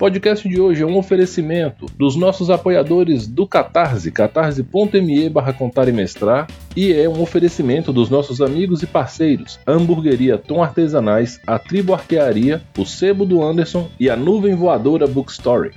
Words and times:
Podcast 0.00 0.48
de 0.48 0.58
hoje 0.58 0.82
é 0.82 0.86
um 0.86 0.96
oferecimento 0.96 1.84
dos 1.94 2.16
nossos 2.16 2.48
apoiadores 2.48 3.26
do 3.26 3.46
Catarse, 3.46 4.10
catarse.me 4.10 5.28
barra 5.28 5.52
contar 5.52 5.88
e 5.88 5.92
mestrar, 5.92 6.46
e 6.74 6.90
é 6.90 7.06
um 7.06 7.20
oferecimento 7.20 7.92
dos 7.92 8.08
nossos 8.08 8.40
amigos 8.40 8.82
e 8.82 8.86
parceiros, 8.86 9.60
Hamburgueria 9.66 10.38
Tom 10.38 10.62
Artesanais, 10.62 11.38
a 11.46 11.58
Tribo 11.58 11.92
Arquearia, 11.92 12.62
o 12.78 12.86
Sebo 12.86 13.26
do 13.26 13.42
Anderson 13.42 13.90
e 14.00 14.08
a 14.08 14.16
Nuvem 14.16 14.54
Voadora 14.54 15.06
Bookstory. 15.06 15.72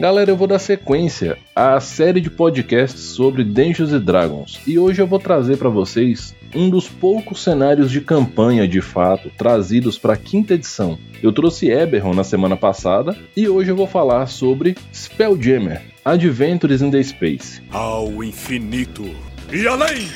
Galera, 0.00 0.30
eu 0.30 0.36
vou 0.36 0.46
dar 0.46 0.58
sequência 0.58 1.36
à 1.54 1.78
série 1.78 2.22
de 2.22 2.30
podcasts 2.30 3.02
sobre 3.02 3.44
Dungeons 3.44 3.90
Dragons 4.02 4.58
e 4.66 4.78
hoje 4.78 5.02
eu 5.02 5.06
vou 5.06 5.18
trazer 5.18 5.58
para 5.58 5.68
vocês 5.68 6.34
um 6.54 6.70
dos 6.70 6.88
poucos 6.88 7.42
cenários 7.42 7.90
de 7.90 8.00
campanha 8.00 8.66
de 8.66 8.80
fato 8.80 9.30
trazidos 9.36 9.98
para 9.98 10.14
a 10.14 10.16
quinta 10.16 10.54
edição. 10.54 10.98
Eu 11.22 11.32
trouxe 11.32 11.68
Eberron 11.68 12.14
na 12.14 12.24
semana 12.24 12.56
passada 12.56 13.14
e 13.36 13.46
hoje 13.46 13.72
eu 13.72 13.76
vou 13.76 13.86
falar 13.86 14.26
sobre 14.26 14.74
Spelljammer 14.90 15.82
Adventures 16.02 16.80
in 16.80 16.90
the 16.90 17.02
Space. 17.02 17.60
Ao 17.70 18.24
infinito 18.24 19.04
e 19.52 19.68
além! 19.68 20.08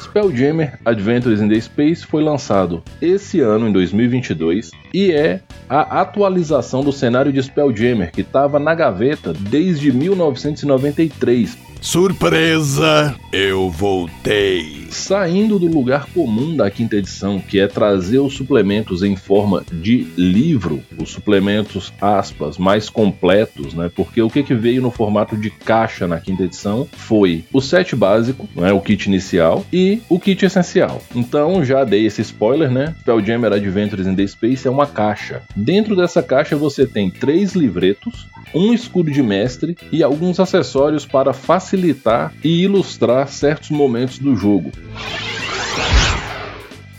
Spelljammer 0.00 0.76
Adventures 0.84 1.40
in 1.40 1.48
the 1.48 1.60
Space 1.60 2.04
foi 2.04 2.22
lançado 2.22 2.82
esse 3.00 3.38
ano, 3.40 3.68
em 3.68 3.72
2022, 3.72 4.70
e 4.92 5.12
é 5.12 5.40
a 5.68 6.00
atualização 6.00 6.82
do 6.82 6.92
cenário 6.92 7.32
de 7.32 7.42
Spelljammer 7.42 8.10
que 8.10 8.22
estava 8.22 8.58
na 8.58 8.74
gaveta 8.74 9.32
desde 9.32 9.92
1993. 9.92 11.56
Surpresa! 11.80 13.14
Eu 13.32 13.70
voltei! 13.70 14.80
saindo 14.90 15.58
do 15.58 15.66
lugar 15.66 16.06
comum 16.12 16.56
da 16.56 16.70
quinta 16.70 16.96
edição, 16.96 17.38
que 17.40 17.60
é 17.60 17.66
trazer 17.66 18.18
os 18.18 18.34
suplementos 18.34 19.02
em 19.02 19.16
forma 19.16 19.64
de 19.72 20.06
livro, 20.16 20.82
os 20.98 21.10
suplementos 21.10 21.92
aspas 22.00 22.58
mais 22.58 22.90
completos, 22.90 23.72
né? 23.72 23.90
Porque 23.94 24.20
o 24.20 24.28
que, 24.28 24.42
que 24.42 24.54
veio 24.54 24.82
no 24.82 24.90
formato 24.90 25.36
de 25.36 25.50
caixa 25.50 26.06
na 26.06 26.20
quinta 26.20 26.42
edição 26.42 26.86
foi 26.92 27.44
o 27.52 27.60
set 27.60 27.94
básico, 27.94 28.48
né? 28.54 28.72
O 28.72 28.80
kit 28.80 29.06
inicial 29.06 29.64
e 29.72 30.02
o 30.08 30.18
kit 30.18 30.44
essencial. 30.44 31.00
Então 31.14 31.64
já 31.64 31.84
dei 31.84 32.06
esse 32.06 32.20
spoiler, 32.22 32.70
né? 32.70 32.94
Spelljammer 33.00 33.52
Adventures 33.52 34.06
in 34.06 34.14
the 34.14 34.26
Space 34.26 34.66
é 34.66 34.70
uma 34.70 34.79
caixa. 34.86 35.42
Dentro 35.54 35.96
dessa 35.96 36.22
caixa 36.22 36.56
você 36.56 36.86
tem 36.86 37.10
três 37.10 37.52
livretos, 37.52 38.26
um 38.54 38.72
escudo 38.72 39.10
de 39.10 39.22
mestre 39.22 39.76
e 39.92 40.02
alguns 40.02 40.40
acessórios 40.40 41.06
para 41.06 41.32
facilitar 41.32 42.32
e 42.42 42.62
ilustrar 42.62 43.28
certos 43.28 43.70
momentos 43.70 44.18
do 44.18 44.34
jogo. 44.34 44.70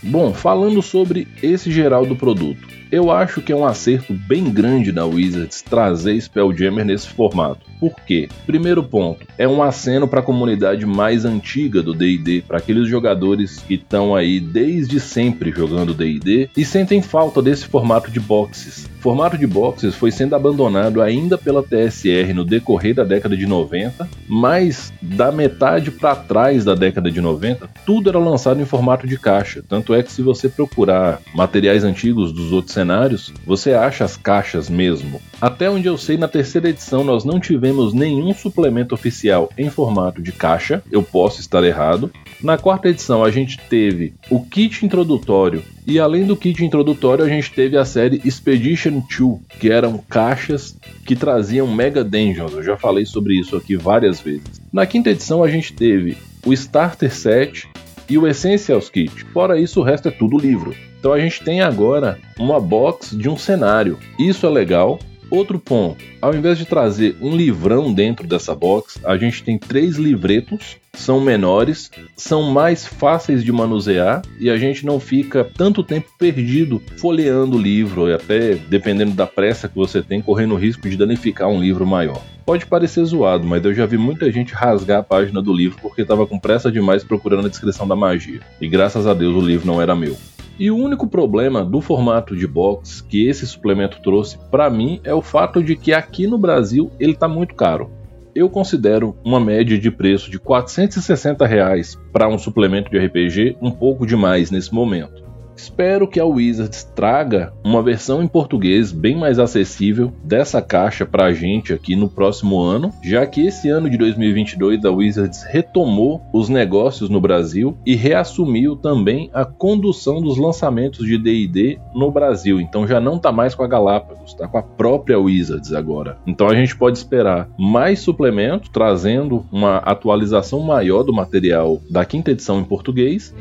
Bom, 0.02 0.34
falando 0.34 0.82
sobre 0.82 1.28
esse 1.40 1.70
geral 1.70 2.04
do 2.04 2.16
produto, 2.16 2.66
eu 2.90 3.10
acho 3.10 3.40
que 3.40 3.52
é 3.52 3.56
um 3.56 3.64
acerto 3.64 4.12
bem 4.12 4.50
grande 4.50 4.90
da 4.90 5.06
Wizards 5.06 5.62
trazer 5.62 6.20
Spelljammer 6.20 6.84
nesse 6.84 7.08
formato. 7.08 7.64
Por 7.78 7.94
quê? 8.04 8.28
Primeiro 8.44 8.82
ponto, 8.82 9.24
é 9.38 9.46
um 9.46 9.62
aceno 9.62 10.08
para 10.08 10.18
a 10.18 10.24
comunidade 10.24 10.84
mais 10.84 11.24
antiga 11.24 11.82
do 11.82 11.94
D&D, 11.94 12.42
para 12.46 12.58
aqueles 12.58 12.88
jogadores 12.88 13.60
que 13.60 13.74
estão 13.74 14.14
aí 14.14 14.40
desde 14.40 14.98
sempre 14.98 15.52
jogando 15.52 15.94
D&D 15.94 16.50
e 16.56 16.64
sentem 16.64 17.00
falta 17.00 17.40
desse 17.40 17.66
formato 17.66 18.10
de 18.10 18.18
boxes. 18.18 18.90
Formato 19.02 19.36
de 19.36 19.48
boxes 19.48 19.96
foi 19.96 20.12
sendo 20.12 20.36
abandonado 20.36 21.02
ainda 21.02 21.36
pela 21.36 21.60
TSR 21.60 22.32
no 22.32 22.44
decorrer 22.44 22.94
da 22.94 23.02
década 23.02 23.36
de 23.36 23.46
90, 23.46 24.08
mas 24.28 24.92
da 25.02 25.32
metade 25.32 25.90
para 25.90 26.14
trás 26.14 26.64
da 26.64 26.76
década 26.76 27.10
de 27.10 27.20
90, 27.20 27.68
tudo 27.84 28.10
era 28.10 28.18
lançado 28.20 28.62
em 28.62 28.64
formato 28.64 29.04
de 29.04 29.18
caixa. 29.18 29.60
Tanto 29.68 29.92
é 29.92 30.04
que 30.04 30.12
se 30.12 30.22
você 30.22 30.48
procurar 30.48 31.20
materiais 31.34 31.82
antigos 31.82 32.30
dos 32.30 32.52
outros 32.52 32.72
cenários, 32.72 33.32
você 33.44 33.74
acha 33.74 34.04
as 34.04 34.16
caixas 34.16 34.70
mesmo. 34.70 35.20
Até 35.40 35.68
onde 35.68 35.88
eu 35.88 35.98
sei, 35.98 36.16
na 36.16 36.28
terceira 36.28 36.68
edição 36.68 37.02
nós 37.02 37.24
não 37.24 37.40
tivemos 37.40 37.92
nenhum 37.92 38.32
suplemento 38.32 38.94
oficial 38.94 39.50
em 39.58 39.68
formato 39.68 40.22
de 40.22 40.30
caixa, 40.30 40.80
eu 40.92 41.02
posso 41.02 41.40
estar 41.40 41.64
errado. 41.64 42.08
Na 42.40 42.56
quarta 42.56 42.88
edição 42.88 43.24
a 43.24 43.32
gente 43.32 43.58
teve 43.68 44.14
o 44.30 44.44
kit 44.44 44.86
introdutório 44.86 45.64
e 45.86 45.98
além 45.98 46.24
do 46.24 46.36
kit 46.36 46.64
introdutório 46.64 47.24
a 47.24 47.28
gente 47.28 47.52
teve 47.52 47.76
a 47.76 47.84
série 47.84 48.20
Expedition 48.24 49.02
2, 49.18 49.40
que 49.58 49.70
eram 49.70 49.98
caixas 49.98 50.76
que 51.04 51.16
traziam 51.16 51.66
Mega 51.66 52.04
Dungeons. 52.04 52.52
Eu 52.52 52.62
já 52.62 52.76
falei 52.76 53.04
sobre 53.04 53.38
isso 53.38 53.56
aqui 53.56 53.76
várias 53.76 54.20
vezes. 54.20 54.60
Na 54.72 54.86
quinta 54.86 55.10
edição 55.10 55.42
a 55.42 55.48
gente 55.48 55.72
teve 55.72 56.16
o 56.46 56.52
Starter 56.52 57.12
Set 57.12 57.68
e 58.08 58.18
o 58.18 58.26
Essentials 58.26 58.88
Kit. 58.88 59.24
Fora 59.32 59.58
isso, 59.58 59.80
o 59.80 59.82
resto 59.82 60.08
é 60.08 60.10
tudo 60.10 60.38
livro. 60.38 60.74
Então 60.98 61.12
a 61.12 61.18
gente 61.18 61.42
tem 61.42 61.60
agora 61.60 62.18
uma 62.38 62.60
box 62.60 63.16
de 63.16 63.28
um 63.28 63.36
cenário. 63.36 63.98
Isso 64.18 64.46
é 64.46 64.50
legal, 64.50 65.00
Outro 65.32 65.58
ponto, 65.58 66.04
ao 66.20 66.34
invés 66.34 66.58
de 66.58 66.66
trazer 66.66 67.16
um 67.18 67.34
livrão 67.34 67.90
dentro 67.90 68.26
dessa 68.26 68.54
box, 68.54 69.00
a 69.02 69.16
gente 69.16 69.42
tem 69.42 69.56
três 69.56 69.96
livretos, 69.96 70.76
são 70.92 71.22
menores, 71.22 71.90
são 72.14 72.42
mais 72.42 72.86
fáceis 72.86 73.42
de 73.42 73.50
manusear 73.50 74.20
e 74.38 74.50
a 74.50 74.58
gente 74.58 74.84
não 74.84 75.00
fica 75.00 75.42
tanto 75.42 75.82
tempo 75.82 76.10
perdido 76.18 76.82
folheando 76.98 77.56
o 77.56 77.58
livro 77.58 78.10
e 78.10 78.12
até, 78.12 78.56
dependendo 78.56 79.12
da 79.12 79.26
pressa 79.26 79.70
que 79.70 79.74
você 79.74 80.02
tem, 80.02 80.20
correndo 80.20 80.52
o 80.52 80.58
risco 80.58 80.86
de 80.86 80.98
danificar 80.98 81.48
um 81.48 81.62
livro 81.62 81.86
maior. 81.86 82.20
Pode 82.44 82.66
parecer 82.66 83.02
zoado, 83.06 83.46
mas 83.46 83.64
eu 83.64 83.72
já 83.72 83.86
vi 83.86 83.96
muita 83.96 84.30
gente 84.30 84.52
rasgar 84.52 84.98
a 84.98 85.02
página 85.02 85.40
do 85.40 85.54
livro 85.54 85.78
porque 85.80 86.02
estava 86.02 86.26
com 86.26 86.38
pressa 86.38 86.70
demais 86.70 87.02
procurando 87.02 87.46
a 87.46 87.48
descrição 87.48 87.88
da 87.88 87.96
magia. 87.96 88.40
E 88.60 88.68
graças 88.68 89.06
a 89.06 89.14
Deus 89.14 89.34
o 89.34 89.40
livro 89.40 89.66
não 89.66 89.80
era 89.80 89.96
meu. 89.96 90.14
E 90.58 90.70
o 90.70 90.76
único 90.76 91.06
problema 91.06 91.64
do 91.64 91.80
formato 91.80 92.36
de 92.36 92.46
box 92.46 93.00
que 93.00 93.26
esse 93.26 93.46
suplemento 93.46 94.00
trouxe 94.02 94.38
para 94.50 94.68
mim 94.68 95.00
é 95.02 95.14
o 95.14 95.22
fato 95.22 95.62
de 95.62 95.74
que 95.74 95.92
aqui 95.92 96.26
no 96.26 96.38
Brasil 96.38 96.90
ele 97.00 97.12
está 97.12 97.26
muito 97.26 97.54
caro. 97.54 97.90
Eu 98.34 98.48
considero 98.48 99.16
uma 99.24 99.40
média 99.40 99.78
de 99.78 99.90
preço 99.90 100.30
de 100.30 100.38
460 100.38 101.46
reais 101.46 101.98
para 102.12 102.28
um 102.28 102.38
suplemento 102.38 102.90
de 102.90 102.98
RPG 102.98 103.56
um 103.60 103.70
pouco 103.70 104.06
demais 104.06 104.50
nesse 104.50 104.72
momento. 104.72 105.21
Espero 105.56 106.08
que 106.08 106.18
a 106.18 106.24
Wizards 106.24 106.84
traga 106.94 107.52
uma 107.64 107.82
versão 107.82 108.22
em 108.22 108.26
português 108.26 108.90
bem 108.90 109.16
mais 109.16 109.38
acessível 109.38 110.12
dessa 110.24 110.62
caixa 110.62 111.04
para 111.04 111.26
a 111.26 111.32
gente 111.32 111.72
aqui 111.72 111.94
no 111.94 112.08
próximo 112.08 112.60
ano, 112.60 112.92
já 113.02 113.26
que 113.26 113.46
esse 113.46 113.68
ano 113.68 113.88
de 113.88 113.96
2022 113.96 114.84
a 114.84 114.90
Wizards 114.90 115.42
retomou 115.44 116.22
os 116.32 116.48
negócios 116.48 117.08
no 117.08 117.20
Brasil 117.20 117.76
e 117.86 117.94
reassumiu 117.94 118.76
também 118.76 119.30
a 119.32 119.44
condução 119.44 120.20
dos 120.20 120.38
lançamentos 120.38 121.06
de 121.06 121.18
D&D 121.18 121.78
no 121.94 122.10
Brasil. 122.10 122.60
Então 122.60 122.86
já 122.86 123.00
não 123.00 123.16
está 123.16 123.30
mais 123.30 123.54
com 123.54 123.62
a 123.62 123.68
Galápagos, 123.68 124.30
está 124.30 124.48
com 124.48 124.58
a 124.58 124.62
própria 124.62 125.18
Wizards 125.18 125.72
agora. 125.72 126.18
Então 126.26 126.48
a 126.48 126.54
gente 126.54 126.76
pode 126.76 126.98
esperar 126.98 127.48
mais 127.58 128.00
suplementos 128.00 128.68
trazendo 128.70 129.44
uma 129.52 129.76
atualização 129.78 130.60
maior 130.60 131.02
do 131.02 131.12
material 131.12 131.80
da 131.90 132.04
quinta 132.04 132.30
edição 132.30 132.60
em 132.60 132.64
português. 132.64 133.34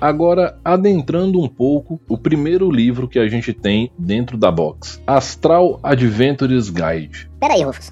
Agora, 0.00 0.58
adentrando 0.64 1.40
um 1.40 1.48
pouco, 1.48 2.00
o 2.08 2.18
primeiro 2.18 2.70
livro 2.70 3.08
que 3.08 3.18
a 3.18 3.28
gente 3.28 3.52
tem 3.52 3.90
dentro 3.98 4.36
da 4.36 4.50
box: 4.50 5.00
Astral 5.06 5.80
Adventures 5.82 6.68
Guide. 6.68 7.30
Peraí, 7.40 7.62
Rufus. 7.62 7.90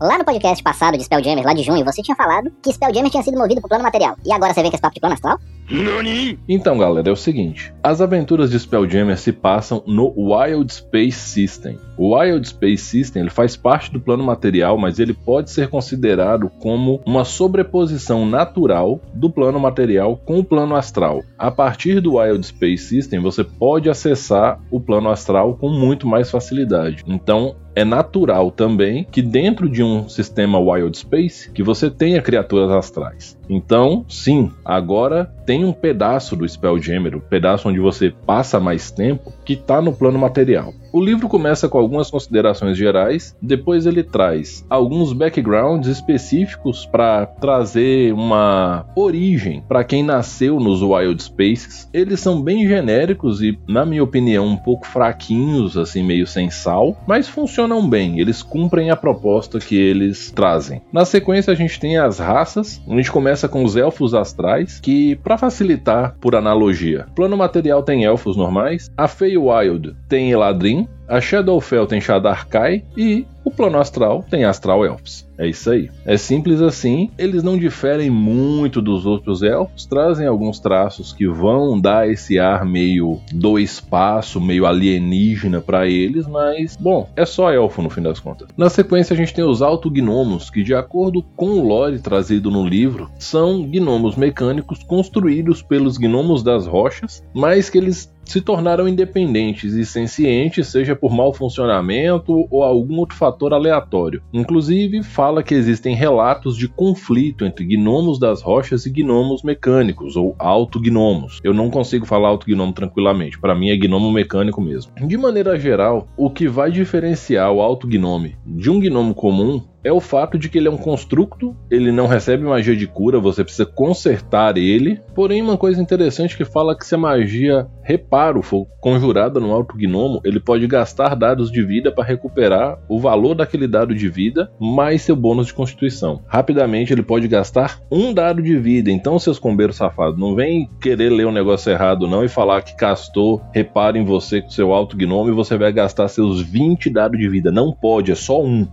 Lá 0.00 0.18
no 0.18 0.24
podcast 0.26 0.62
passado 0.62 0.98
de 0.98 1.04
Spelljammer, 1.04 1.44
lá 1.44 1.54
de 1.54 1.62
junho, 1.62 1.82
você 1.82 2.02
tinha 2.02 2.14
falado 2.14 2.52
que 2.62 2.70
Spelljammer 2.70 3.10
tinha 3.10 3.22
sido 3.22 3.38
movido 3.38 3.60
pro 3.60 3.68
plano 3.68 3.84
material. 3.84 4.14
E 4.26 4.32
agora 4.32 4.52
você 4.52 4.60
vem 4.60 4.70
com 4.70 4.74
esse 4.74 4.82
papo 4.82 4.94
de 4.94 5.00
plano 5.00 5.14
astral? 5.14 5.38
Nani? 5.70 6.38
Então, 6.48 6.78
galera, 6.78 7.08
é 7.08 7.12
o 7.12 7.16
seguinte: 7.16 7.72
as 7.82 8.00
aventuras 8.00 8.50
de 8.50 8.58
Spelljammer 8.58 9.18
se 9.18 9.32
passam 9.32 9.82
no 9.86 10.12
Wild 10.14 10.72
Space 10.72 11.18
System. 11.18 11.78
O 11.96 12.14
Wild 12.14 12.46
Space 12.46 12.84
System 12.84 13.22
ele 13.22 13.30
faz 13.30 13.56
parte 13.56 13.90
do 13.90 13.98
plano 13.98 14.22
material, 14.22 14.76
mas 14.76 14.98
ele 14.98 15.14
pode 15.14 15.50
ser 15.50 15.68
considerado 15.68 16.50
como 16.60 17.00
uma 17.06 17.24
sobreposição 17.24 18.26
natural 18.26 19.00
do 19.14 19.30
plano 19.30 19.58
material 19.58 20.16
com 20.24 20.38
o 20.38 20.44
plano 20.44 20.76
astral. 20.76 21.22
A 21.38 21.50
partir 21.50 22.00
do 22.00 22.16
Wild 22.16 22.46
Space 22.46 22.84
System, 22.84 23.20
você 23.20 23.42
pode 23.42 23.88
acessar 23.88 24.60
o 24.70 24.78
plano 24.78 25.08
astral 25.08 25.56
com 25.56 25.70
muito 25.70 26.06
mais 26.06 26.30
facilidade. 26.30 27.02
Então, 27.06 27.56
é 27.76 27.84
natural 27.84 28.50
também 28.50 29.04
que 29.04 29.20
dentro 29.20 29.68
de 29.68 29.82
um 29.86 30.08
sistema 30.08 30.58
Wild 30.58 30.98
Space 30.98 31.50
que 31.50 31.62
você 31.62 31.90
tenha 31.90 32.20
criaturas 32.20 32.70
astrais. 32.70 33.38
Então, 33.48 34.04
sim, 34.08 34.52
agora 34.64 35.32
tem 35.46 35.64
um 35.64 35.72
pedaço 35.72 36.36
do 36.36 36.46
Spelljammer, 36.46 37.14
o 37.14 37.18
um 37.18 37.20
pedaço 37.20 37.68
onde 37.68 37.78
você 37.78 38.12
passa 38.26 38.58
mais 38.58 38.90
tempo, 38.90 39.32
que 39.44 39.52
está 39.52 39.80
no 39.80 39.92
plano 39.92 40.18
material. 40.18 40.74
O 40.96 41.04
livro 41.04 41.28
começa 41.28 41.68
com 41.68 41.76
algumas 41.76 42.10
considerações 42.10 42.74
gerais, 42.74 43.36
depois 43.42 43.84
ele 43.84 44.02
traz 44.02 44.64
alguns 44.70 45.12
backgrounds 45.12 45.90
específicos 45.90 46.86
para 46.86 47.26
trazer 47.26 48.14
uma 48.14 48.86
origem 48.96 49.62
para 49.68 49.84
quem 49.84 50.02
nasceu 50.02 50.58
nos 50.58 50.80
Wild 50.80 51.22
Spaces. 51.22 51.86
Eles 51.92 52.18
são 52.20 52.40
bem 52.40 52.66
genéricos 52.66 53.42
e, 53.42 53.58
na 53.68 53.84
minha 53.84 54.02
opinião, 54.02 54.46
um 54.46 54.56
pouco 54.56 54.86
fraquinhos, 54.86 55.76
assim, 55.76 56.02
meio 56.02 56.26
sem 56.26 56.48
sal, 56.48 56.96
mas 57.06 57.28
funcionam 57.28 57.86
bem, 57.86 58.18
eles 58.18 58.42
cumprem 58.42 58.88
a 58.90 58.96
proposta 58.96 59.58
que 59.58 59.76
eles 59.76 60.30
trazem. 60.30 60.80
Na 60.90 61.04
sequência, 61.04 61.52
a 61.52 61.56
gente 61.56 61.78
tem 61.78 61.98
as 61.98 62.18
raças, 62.18 62.80
a 62.88 62.94
gente 62.94 63.12
começa 63.12 63.46
com 63.50 63.62
os 63.62 63.76
elfos 63.76 64.14
astrais, 64.14 64.80
que, 64.80 65.14
para 65.16 65.36
facilitar, 65.36 66.16
por 66.18 66.34
analogia, 66.34 67.04
plano 67.14 67.36
material 67.36 67.82
tem 67.82 68.04
elfos 68.04 68.34
normais, 68.34 68.90
a 68.96 69.06
Feywild 69.06 69.94
tem 70.08 70.30
Eladrin, 70.30 70.85
a 71.08 71.20
Shadowfell 71.20 71.86
tem 71.86 72.00
Shadarkai 72.00 72.84
e 72.96 73.26
o 73.44 73.50
plano 73.50 73.78
astral 73.78 74.24
tem 74.28 74.44
Astral 74.44 74.84
Elves. 74.84 75.24
É 75.38 75.46
isso 75.46 75.70
aí. 75.70 75.88
É 76.04 76.16
simples 76.16 76.60
assim. 76.60 77.10
Eles 77.16 77.44
não 77.44 77.56
diferem 77.56 78.10
muito 78.10 78.82
dos 78.82 79.06
outros 79.06 79.42
elfos, 79.42 79.86
trazem 79.86 80.26
alguns 80.26 80.58
traços 80.58 81.12
que 81.12 81.28
vão 81.28 81.78
dar 81.80 82.10
esse 82.10 82.38
ar 82.38 82.64
meio 82.64 83.20
do 83.32 83.58
espaço, 83.58 84.40
meio 84.40 84.66
alienígena 84.66 85.60
para 85.60 85.86
eles, 85.86 86.26
mas 86.26 86.76
bom, 86.76 87.08
é 87.14 87.24
só 87.24 87.52
elfo 87.52 87.82
no 87.82 87.90
fim 87.90 88.02
das 88.02 88.18
contas. 88.18 88.48
Na 88.56 88.68
sequência 88.68 89.14
a 89.14 89.16
gente 89.16 89.34
tem 89.34 89.44
os 89.44 89.62
autognomos, 89.62 90.50
que 90.50 90.62
de 90.62 90.74
acordo 90.74 91.22
com 91.36 91.50
o 91.50 91.64
lore 91.64 92.00
trazido 92.00 92.50
no 92.50 92.66
livro, 92.66 93.10
são 93.18 93.62
gnomos 93.62 94.16
mecânicos 94.16 94.82
construídos 94.82 95.62
pelos 95.62 95.98
gnomos 95.98 96.42
das 96.42 96.66
rochas, 96.66 97.22
mas 97.32 97.70
que 97.70 97.78
eles 97.78 98.12
se 98.26 98.40
tornaram 98.40 98.88
independentes 98.88 99.72
e 99.74 99.86
sencientes, 99.86 100.66
seja 100.68 100.94
por 100.94 101.12
mau 101.12 101.32
funcionamento 101.32 102.46
ou 102.50 102.62
algum 102.62 102.98
outro 102.98 103.16
fator 103.16 103.54
aleatório. 103.54 104.22
Inclusive, 104.32 105.02
fala 105.02 105.42
que 105.42 105.54
existem 105.54 105.94
relatos 105.94 106.56
de 106.56 106.68
conflito 106.68 107.44
entre 107.44 107.64
gnomos 107.64 108.18
das 108.18 108.42
rochas 108.42 108.84
e 108.84 108.90
gnomos 108.90 109.42
mecânicos, 109.42 110.16
ou 110.16 110.34
autognomos. 110.38 111.40
Eu 111.42 111.54
não 111.54 111.70
consigo 111.70 112.04
falar 112.04 112.28
autognomo 112.28 112.72
tranquilamente, 112.72 113.38
para 113.38 113.54
mim 113.54 113.70
é 113.70 113.76
gnomo 113.76 114.10
mecânico 114.10 114.60
mesmo. 114.60 114.92
De 115.06 115.16
maneira 115.16 115.58
geral, 115.58 116.08
o 116.16 116.28
que 116.28 116.48
vai 116.48 116.70
diferenciar 116.70 117.52
o 117.52 117.60
autognome 117.60 118.36
de 118.44 118.68
um 118.68 118.80
gnomo 118.80 119.14
comum 119.14 119.62
é 119.86 119.92
o 119.92 120.00
fato 120.00 120.36
de 120.36 120.48
que 120.48 120.58
ele 120.58 120.66
é 120.66 120.70
um 120.70 120.76
construto, 120.76 121.56
ele 121.70 121.92
não 121.92 122.08
recebe 122.08 122.42
magia 122.42 122.74
de 122.74 122.88
cura, 122.88 123.20
você 123.20 123.44
precisa 123.44 123.64
consertar 123.64 124.58
ele. 124.58 125.00
Porém, 125.14 125.40
uma 125.40 125.56
coisa 125.56 125.80
interessante 125.80 126.36
que 126.36 126.44
fala 126.44 126.76
que 126.76 126.84
se 126.84 126.96
a 126.96 126.98
magia 126.98 127.68
reparo 127.84 128.42
for 128.42 128.66
conjurada 128.80 129.38
no 129.38 129.52
alto 129.52 129.76
gnomo, 129.76 130.20
ele 130.24 130.40
pode 130.40 130.66
gastar 130.66 131.14
dados 131.14 131.52
de 131.52 131.62
vida 131.62 131.92
para 131.92 132.02
recuperar 132.02 132.80
o 132.88 132.98
valor 132.98 133.36
daquele 133.36 133.68
dado 133.68 133.94
de 133.94 134.08
vida 134.08 134.50
mais 134.60 135.02
seu 135.02 135.14
bônus 135.14 135.46
de 135.46 135.54
constituição. 135.54 136.20
Rapidamente 136.26 136.92
ele 136.92 137.02
pode 137.02 137.28
gastar 137.28 137.80
um 137.88 138.12
dado 138.12 138.42
de 138.42 138.56
vida. 138.56 138.90
Então, 138.90 139.20
seus 139.20 139.38
combeiros 139.38 139.76
safados, 139.76 140.18
não 140.18 140.34
vem 140.34 140.68
querer 140.80 141.10
ler 141.10 141.28
um 141.28 141.32
negócio 141.32 141.70
errado 141.70 142.08
não 142.08 142.24
e 142.24 142.28
falar 142.28 142.62
que 142.62 142.76
castou 142.76 143.40
reparo 143.54 143.96
em 143.96 144.04
você 144.04 144.42
com 144.42 144.50
seu 144.50 144.72
alto 144.72 144.96
gnomo 144.96 145.30
e 145.30 145.34
você 145.34 145.56
vai 145.56 145.72
gastar 145.72 146.08
seus 146.08 146.40
20 146.40 146.90
dados 146.90 147.18
de 147.20 147.28
vida. 147.28 147.52
Não 147.52 147.72
pode, 147.72 148.10
é 148.10 148.16
só 148.16 148.42
um. 148.42 148.66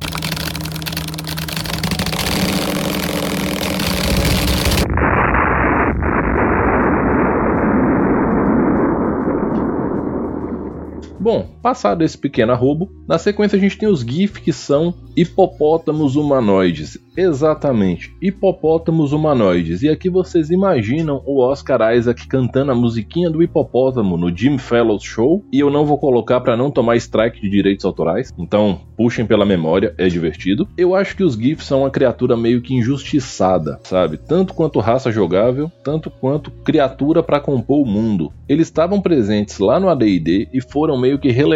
Bom, 11.34 11.53
passado 11.64 12.04
esse 12.04 12.18
pequeno 12.18 12.52
arrobo, 12.52 12.92
na 13.08 13.18
sequência 13.18 13.56
a 13.56 13.60
gente 13.60 13.78
tem 13.78 13.88
os 13.88 14.02
GIF 14.02 14.42
que 14.42 14.52
são 14.52 14.94
hipopótamos 15.16 16.18
humanoides. 16.18 17.00
Exatamente, 17.16 18.14
hipopótamos 18.22 19.14
humanoides. 19.14 19.82
E 19.84 19.90
aqui 19.90 20.10
vocês 20.10 20.50
imaginam 20.50 21.22
o 21.26 21.40
Oscar 21.40 21.96
Isaac 21.96 22.28
cantando 22.28 22.72
a 22.72 22.76
musiquinha 22.76 23.30
do 23.30 23.42
hipopótamo 23.42 24.18
no 24.18 24.36
Jim 24.36 24.58
Fellows 24.58 25.04
Show. 25.04 25.46
E 25.54 25.60
eu 25.60 25.70
não 25.70 25.86
vou 25.86 25.98
colocar 25.98 26.42
para 26.42 26.58
não 26.58 26.72
tomar 26.72 26.98
strike 26.98 27.40
de 27.40 27.50
direitos 27.50 27.86
autorais. 27.86 28.34
Então, 28.38 28.82
puxem 28.98 29.26
pela 29.26 29.46
memória, 29.46 29.94
é 29.98 30.08
divertido. 30.08 30.68
Eu 30.76 30.96
acho 30.96 31.16
que 31.16 31.24
os 31.24 31.36
GIFs 31.36 31.68
são 31.68 31.82
uma 31.82 31.92
criatura 31.92 32.36
meio 32.36 32.62
que 32.62 32.74
injustiçada, 32.74 33.80
sabe? 33.84 34.18
Tanto 34.18 34.54
quanto 34.56 34.80
raça 34.80 35.12
jogável, 35.12 35.72
tanto 35.84 36.10
quanto 36.10 36.50
criatura 36.50 37.22
para 37.22 37.40
compor 37.40 37.84
o 37.84 37.86
mundo. 37.86 38.34
Eles 38.50 38.68
estavam 38.68 39.00
presentes 39.00 39.60
lá 39.60 39.80
no 39.80 39.88
AD&D 39.90 40.50
e 40.52 40.62
foram 40.62 41.00
meio 41.00 41.20
que 41.20 41.32
relegados 41.32 41.53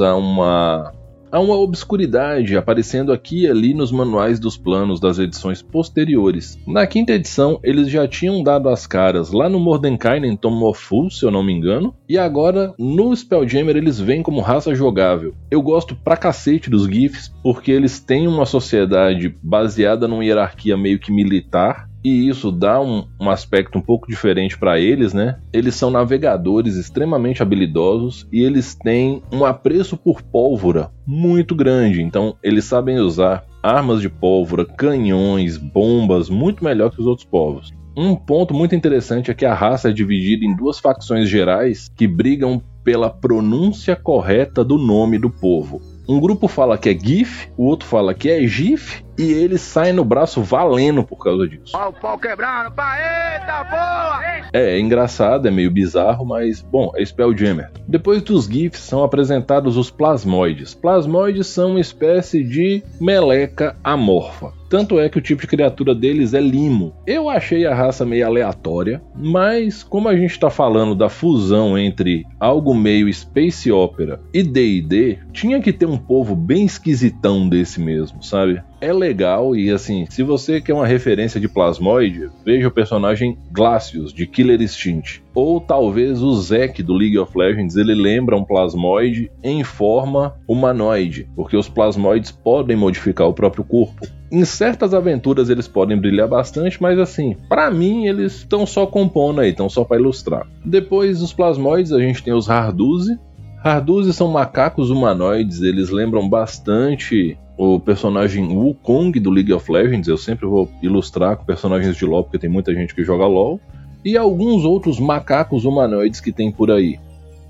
a 0.00 0.16
uma 0.16 0.92
uma 1.38 1.56
obscuridade 1.56 2.56
aparecendo 2.56 3.12
aqui 3.12 3.42
e 3.42 3.48
ali 3.48 3.74
nos 3.74 3.90
manuais 3.90 4.38
dos 4.38 4.56
planos 4.56 5.00
das 5.00 5.18
edições 5.18 5.62
posteriores. 5.62 6.58
Na 6.66 6.86
quinta 6.86 7.12
edição, 7.12 7.58
eles 7.62 7.88
já 7.88 8.06
tinham 8.06 8.42
dado 8.42 8.68
as 8.68 8.86
caras 8.86 9.32
lá 9.32 9.48
no 9.48 9.58
Mordenkainen 9.58 10.36
Tomofu, 10.36 11.10
se 11.10 11.24
eu 11.24 11.30
não 11.30 11.42
me 11.42 11.52
engano, 11.52 11.94
e 12.08 12.18
agora 12.18 12.74
no 12.78 13.14
Spelljammer 13.14 13.76
eles 13.76 13.98
vêm 13.98 14.22
como 14.22 14.40
raça 14.40 14.74
jogável. 14.74 15.34
Eu 15.50 15.62
gosto 15.62 15.96
pra 15.96 16.16
cacete 16.16 16.68
dos 16.68 16.86
GIFs 16.86 17.28
porque 17.42 17.72
eles 17.72 17.98
têm 17.98 18.28
uma 18.28 18.46
sociedade 18.46 19.34
baseada 19.42 20.06
numa 20.06 20.24
hierarquia 20.24 20.76
meio 20.76 20.98
que 20.98 21.10
militar 21.10 21.88
e 22.04 22.28
isso 22.28 22.50
dá 22.50 22.80
um, 22.80 23.06
um 23.20 23.30
aspecto 23.30 23.78
um 23.78 23.82
pouco 23.82 24.08
diferente 24.08 24.58
para 24.58 24.78
eles, 24.78 25.12
né? 25.12 25.38
Eles 25.52 25.74
são 25.74 25.90
navegadores 25.90 26.76
extremamente 26.76 27.42
habilidosos 27.42 28.26
e 28.32 28.42
eles 28.42 28.74
têm 28.74 29.22
um 29.32 29.44
apreço 29.44 29.96
por 29.96 30.22
pólvora 30.22 30.90
muito 31.06 31.54
grande, 31.54 32.02
então 32.02 32.36
eles 32.42 32.64
sabem 32.64 32.98
usar 32.98 33.44
armas 33.62 34.00
de 34.00 34.08
pólvora, 34.08 34.64
canhões, 34.64 35.56
bombas 35.56 36.28
muito 36.28 36.64
melhor 36.64 36.90
que 36.90 37.00
os 37.00 37.06
outros 37.06 37.26
povos. 37.26 37.72
Um 37.96 38.16
ponto 38.16 38.54
muito 38.54 38.74
interessante 38.74 39.30
é 39.30 39.34
que 39.34 39.44
a 39.44 39.54
raça 39.54 39.90
é 39.90 39.92
dividida 39.92 40.44
em 40.44 40.56
duas 40.56 40.78
facções 40.78 41.28
gerais 41.28 41.90
que 41.94 42.06
brigam 42.06 42.62
pela 42.82 43.10
pronúncia 43.10 43.94
correta 43.94 44.64
do 44.64 44.78
nome 44.78 45.18
do 45.18 45.30
povo. 45.30 45.80
Um 46.08 46.18
grupo 46.18 46.48
fala 46.48 46.76
que 46.76 46.88
é 46.88 46.98
GIF, 46.98 47.48
o 47.56 47.64
outro 47.64 47.86
fala 47.86 48.12
que 48.12 48.28
é 48.28 48.44
GIF, 48.46 49.04
e 49.22 49.32
ele 49.32 49.56
sai 49.56 49.92
no 49.92 50.04
braço 50.04 50.42
valendo 50.42 51.04
por 51.04 51.16
causa 51.16 51.46
disso. 51.46 51.72
Ó, 51.74 51.88
o 51.88 51.92
pau 51.92 52.18
quebrando, 52.18 52.72
pá, 52.72 52.96
eita 52.98 53.64
boa! 53.64 54.42
É, 54.52 54.76
é 54.76 54.80
engraçado, 54.80 55.46
é 55.46 55.50
meio 55.50 55.70
bizarro, 55.70 56.24
mas 56.26 56.60
bom, 56.60 56.92
é 56.96 57.04
Spelljammer. 57.04 57.70
Depois 57.86 58.20
dos 58.22 58.46
GIFs 58.46 58.80
são 58.80 59.02
apresentados 59.04 59.76
os 59.76 59.90
plasmoides. 59.90 60.74
Plasmoides 60.74 61.46
são 61.46 61.70
uma 61.70 61.80
espécie 61.80 62.42
de 62.42 62.82
meleca 63.00 63.76
amorfa. 63.82 64.52
Tanto 64.72 64.98
é 64.98 65.06
que 65.06 65.18
o 65.18 65.20
tipo 65.20 65.42
de 65.42 65.48
criatura 65.48 65.94
deles 65.94 66.32
é 66.32 66.40
limo. 66.40 66.94
Eu 67.06 67.28
achei 67.28 67.66
a 67.66 67.74
raça 67.74 68.06
meio 68.06 68.26
aleatória, 68.26 69.02
mas 69.14 69.82
como 69.82 70.08
a 70.08 70.16
gente 70.16 70.30
está 70.30 70.48
falando 70.48 70.94
da 70.94 71.10
fusão 71.10 71.76
entre 71.76 72.24
algo 72.40 72.74
meio 72.74 73.12
space 73.12 73.70
opera 73.70 74.18
e 74.32 74.42
D&D, 74.42 75.18
tinha 75.30 75.60
que 75.60 75.74
ter 75.74 75.84
um 75.84 75.98
povo 75.98 76.34
bem 76.34 76.64
esquisitão 76.64 77.46
desse 77.46 77.82
mesmo, 77.82 78.22
sabe? 78.22 78.62
é 78.82 78.92
legal 78.92 79.54
e 79.54 79.70
assim, 79.70 80.06
se 80.10 80.24
você 80.24 80.60
quer 80.60 80.74
uma 80.74 80.86
referência 80.86 81.38
de 81.38 81.48
plasmoide, 81.48 82.28
veja 82.44 82.66
o 82.66 82.70
personagem 82.70 83.38
Glacius 83.52 84.12
de 84.12 84.26
Killer 84.26 84.60
Instinct. 84.60 85.21
Ou 85.34 85.60
talvez 85.60 86.22
o 86.22 86.34
Zack 86.34 86.82
do 86.82 86.94
League 86.94 87.18
of 87.18 87.36
Legends, 87.36 87.76
ele 87.76 87.94
lembra 87.94 88.36
um 88.36 88.44
plasmoide 88.44 89.30
em 89.42 89.64
forma 89.64 90.34
humanoide, 90.46 91.28
porque 91.34 91.56
os 91.56 91.68
plasmoides 91.68 92.30
podem 92.30 92.76
modificar 92.76 93.26
o 93.26 93.32
próprio 93.32 93.64
corpo. 93.64 94.06
Em 94.30 94.44
certas 94.44 94.94
aventuras 94.94 95.50
eles 95.50 95.68
podem 95.68 95.98
brilhar 95.98 96.28
bastante, 96.28 96.80
mas 96.80 96.98
assim, 96.98 97.36
para 97.48 97.70
mim 97.70 98.06
eles 98.06 98.36
estão 98.36 98.66
só 98.66 98.86
compondo 98.86 99.40
aí, 99.40 99.50
estão 99.50 99.68
só 99.68 99.84
para 99.84 99.98
ilustrar. 99.98 100.46
Depois 100.64 101.20
dos 101.20 101.32
plasmoides 101.32 101.92
a 101.92 102.00
gente 102.00 102.22
tem 102.22 102.32
os 102.32 102.48
Harduzi, 102.48 103.18
Harduzi 103.62 104.12
são 104.12 104.28
macacos 104.28 104.90
humanoides, 104.90 105.60
eles 105.60 105.88
lembram 105.88 106.28
bastante 106.28 107.38
o 107.56 107.78
personagem 107.78 108.56
Wukong 108.56 109.20
do 109.20 109.30
League 109.30 109.52
of 109.52 109.70
Legends, 109.70 110.08
eu 110.08 110.16
sempre 110.16 110.46
vou 110.46 110.68
ilustrar 110.82 111.36
com 111.36 111.44
personagens 111.44 111.96
de 111.96 112.04
LoL, 112.04 112.24
porque 112.24 112.38
tem 112.38 112.50
muita 112.50 112.74
gente 112.74 112.94
que 112.94 113.04
joga 113.04 113.24
LoL, 113.24 113.60
e 114.04 114.16
alguns 114.16 114.64
outros 114.64 114.98
macacos 114.98 115.64
humanoides 115.64 116.20
que 116.20 116.32
tem 116.32 116.50
por 116.50 116.70
aí. 116.70 116.98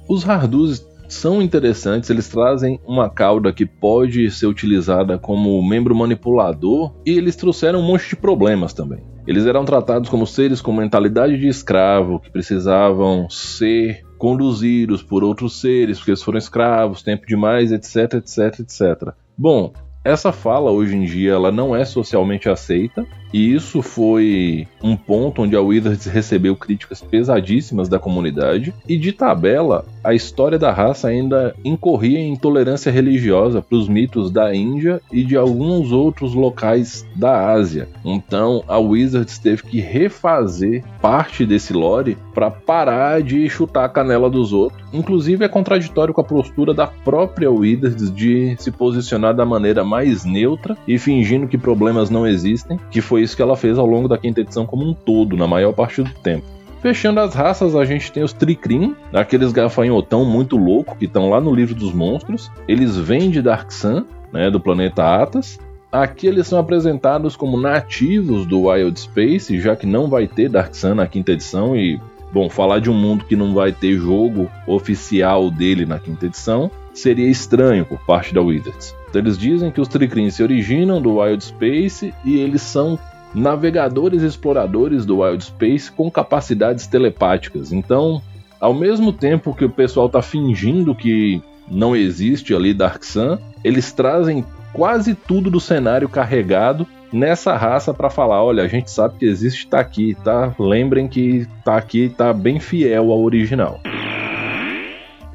Os 0.09 0.25
Hardus 0.25 0.87
são 1.09 1.43
interessantes, 1.43 2.09
eles 2.11 2.29
trazem 2.29 2.81
uma 2.87 3.09
cauda 3.09 3.53
que 3.53 3.67
pode 3.67 4.31
ser 4.31 4.47
utilizada 4.47 5.19
como 5.19 5.63
membro 5.63 5.95
manipulador, 5.95 6.93
e 7.05 7.11
eles 7.11 7.37
trouxeram 7.37 7.81
um 7.81 7.87
monte 7.87 8.09
de 8.09 8.17
problemas 8.17 8.73
também. 8.73 9.01
Eles 9.27 9.47
eram 9.47 9.65
tratados 9.65 10.09
como 10.09 10.27
seres 10.27 10.61
com 10.61 10.73
mentalidade 10.73 11.39
de 11.39 11.47
escravo, 11.47 12.19
que 12.19 12.31
precisavam 12.31 13.29
ser 13.29 14.03
conduzidos 14.19 15.03
por 15.03 15.23
outros 15.23 15.61
seres, 15.61 15.99
porque 15.99 16.13
eles 16.13 16.23
foram 16.23 16.39
escravos, 16.39 17.03
tempo 17.03 17.27
demais, 17.27 17.73
etc, 17.73 18.15
etc, 18.15 18.61
etc. 18.61 19.15
Bom, 19.37 19.73
essa 20.05 20.33
fala 20.33 20.71
hoje 20.71 20.97
em 20.97 21.05
dia 21.05 21.33
ela 21.33 21.53
não 21.53 21.77
é 21.77 21.85
socialmente 21.85 22.49
aceita 22.49 23.07
e 23.33 23.55
isso 23.55 23.83
foi 23.83 24.67
um 24.83 24.97
ponto 24.97 25.43
onde 25.43 25.57
a 25.57 25.61
Wizards 25.61 26.07
recebeu 26.07 26.55
críticas 26.57 27.01
pesadíssimas 27.01 27.89
da 27.89 27.99
comunidade 27.99 28.75
e 28.89 28.97
de 28.97 29.13
tabela 29.13 29.85
a 30.05 30.13
história 30.13 30.59
da 30.59 30.73
raça 30.73 31.09
ainda 31.09 31.55
incorria 31.65 32.19
em 32.19 32.33
intolerância 32.33 32.91
religiosa 32.91 33.63
para 33.63 33.79
os 33.79 33.89
mitos 33.89 34.31
da 34.31 34.55
Índia 34.55 35.01
e 35.13 35.23
de 35.23 35.37
alguns 35.37 35.93
outros 35.93 36.35
locais 36.35 37.07
da 37.15 37.53
Ásia. 37.53 37.89
Então 38.05 38.65
a 38.67 38.79
Wizards 38.79 39.39
teve 39.39 39.63
que 39.63 39.81
refazer 39.81 40.83
parte 41.01 41.47
desse 41.47 41.73
lore 41.73 42.19
para 42.35 42.51
parar 42.51 43.23
de 43.23 43.49
chutar 43.49 43.85
a 43.85 43.89
canela 43.89 44.29
dos 44.29 44.53
outros. 44.53 44.83
Inclusive 44.93 45.45
é 45.45 45.49
contraditório 45.49 46.13
com 46.13 46.21
a 46.21 46.25
postura 46.25 46.75
da 46.75 46.87
própria 46.87 47.51
Wizards 47.51 48.13
de 48.13 48.57
se 48.59 48.71
posicionar 48.71 49.35
da 49.35 49.45
maneira 49.45 49.85
mais 49.85 50.25
neutra 50.25 50.77
e 50.87 50.99
fingindo 50.99 51.47
que 51.47 51.57
problemas 51.57 52.11
não 52.11 52.27
existem, 52.27 52.79
que 52.91 53.01
foi 53.01 53.22
isso 53.23 53.37
que 53.37 53.43
ela 53.43 53.57
fez 53.57 53.79
ao 53.79 53.87
longo 53.87 54.09
da 54.09 54.19
quinta 54.19 54.41
edição 54.41 54.67
como 54.67 54.85
um 54.85 54.95
todo, 54.95 55.37
na 55.37 55.47
maior 55.47 55.73
parte 55.73 56.03
do 56.03 56.11
tempo. 56.11 56.45
Fechando 56.81 57.21
as 57.21 57.35
raças, 57.35 57.77
a 57.77 57.85
gente 57.85 58.11
tem 58.11 58.25
os 58.25 58.33
Tricrim, 58.33 58.97
aqueles 59.13 59.53
gafanhotão 59.53 60.25
muito 60.25 60.57
louco 60.57 60.97
que 60.97 61.05
estão 61.05 61.31
lá 61.31 61.41
no 61.41 61.55
livro 61.55 61.75
dos 61.75 61.93
monstros. 61.93 62.51
Eles 62.67 62.97
vêm 62.97 63.31
de 63.31 63.41
Dark 63.41 63.71
Sun, 63.71 64.05
né, 64.33 64.51
do 64.51 64.59
planeta 64.59 65.23
Atas. 65.23 65.61
Aqui 65.93 66.27
eles 66.27 66.49
são 66.49 66.59
apresentados 66.59 67.37
como 67.37 67.61
nativos 67.61 68.47
do 68.47 68.63
Wild 68.63 68.99
Space, 68.99 69.61
já 69.61 69.77
que 69.77 69.87
não 69.87 70.09
vai 70.09 70.27
ter 70.27 70.49
Dark 70.49 70.75
Sun 70.75 70.97
na 70.97 71.07
quinta 71.07 71.33
edição 71.33 71.77
e 71.77 72.01
Bom, 72.33 72.49
falar 72.49 72.79
de 72.79 72.91
um 72.91 72.95
mundo 72.95 73.27
que 73.27 73.37
não 73.37 73.53
vai 73.53 73.73
ter 73.73 73.99
jogo 73.99 74.51
oficial 74.67 75.51
dele 75.51 75.85
na 75.85 75.99
quinta 75.99 76.25
edição 76.25 76.71
seria 76.95 77.29
estranho 77.29 77.85
por 77.85 77.99
parte 78.07 78.33
da 78.33 78.41
Wizards. 78.41 78.95
Então 79.09 79.21
eles 79.21 79.37
dizem 79.37 79.71
que 79.71 79.81
os 79.81 79.89
Tricrim 79.89 80.31
se 80.31 80.43
originam 80.43 81.01
do 81.01 81.19
Wild 81.19 81.45
Space 81.45 82.15
e 82.25 82.39
eles 82.39 82.63
são 82.63 82.99
navegadores 83.35 84.23
exploradores 84.23 85.07
do 85.07 85.21
Wild 85.21 85.45
Space 85.45 85.91
com 85.91 86.11
capacidades 86.11 86.87
telepáticas. 86.87 87.73
Então, 87.73 88.21
ao 88.61 88.75
mesmo 88.75 89.13
tempo 89.13 89.55
que 89.55 89.65
o 89.65 89.71
pessoal 89.71 90.07
está 90.07 90.23
fingindo 90.23 90.95
que 90.95 91.43
não 91.69 91.97
existe 91.97 92.55
ali 92.55 92.75
Dark 92.75 93.03
Sun, 93.03 93.39
eles 93.65 93.93
trazem 93.93 94.45
quase 94.73 95.15
tudo 95.15 95.51
do 95.51 95.61
cenário 95.61 96.09
carregado 96.09 96.87
nessa 97.13 97.57
raça 97.57 97.93
para 97.93 98.09
falar, 98.09 98.43
olha, 98.43 98.63
a 98.63 98.69
gente 98.69 98.91
sabe 98.91 99.19
que 99.19 99.27
existe, 99.27 99.67
tá 99.67 99.81
aqui, 99.81 100.17
tá? 100.25 100.55
Lembrem 100.59 101.07
que 101.09 101.47
tá 101.65 101.77
aqui, 101.77 102.09
tá 102.09 102.33
bem 102.33 102.59
fiel 102.59 103.13
ao 103.13 103.21
original. 103.21 103.81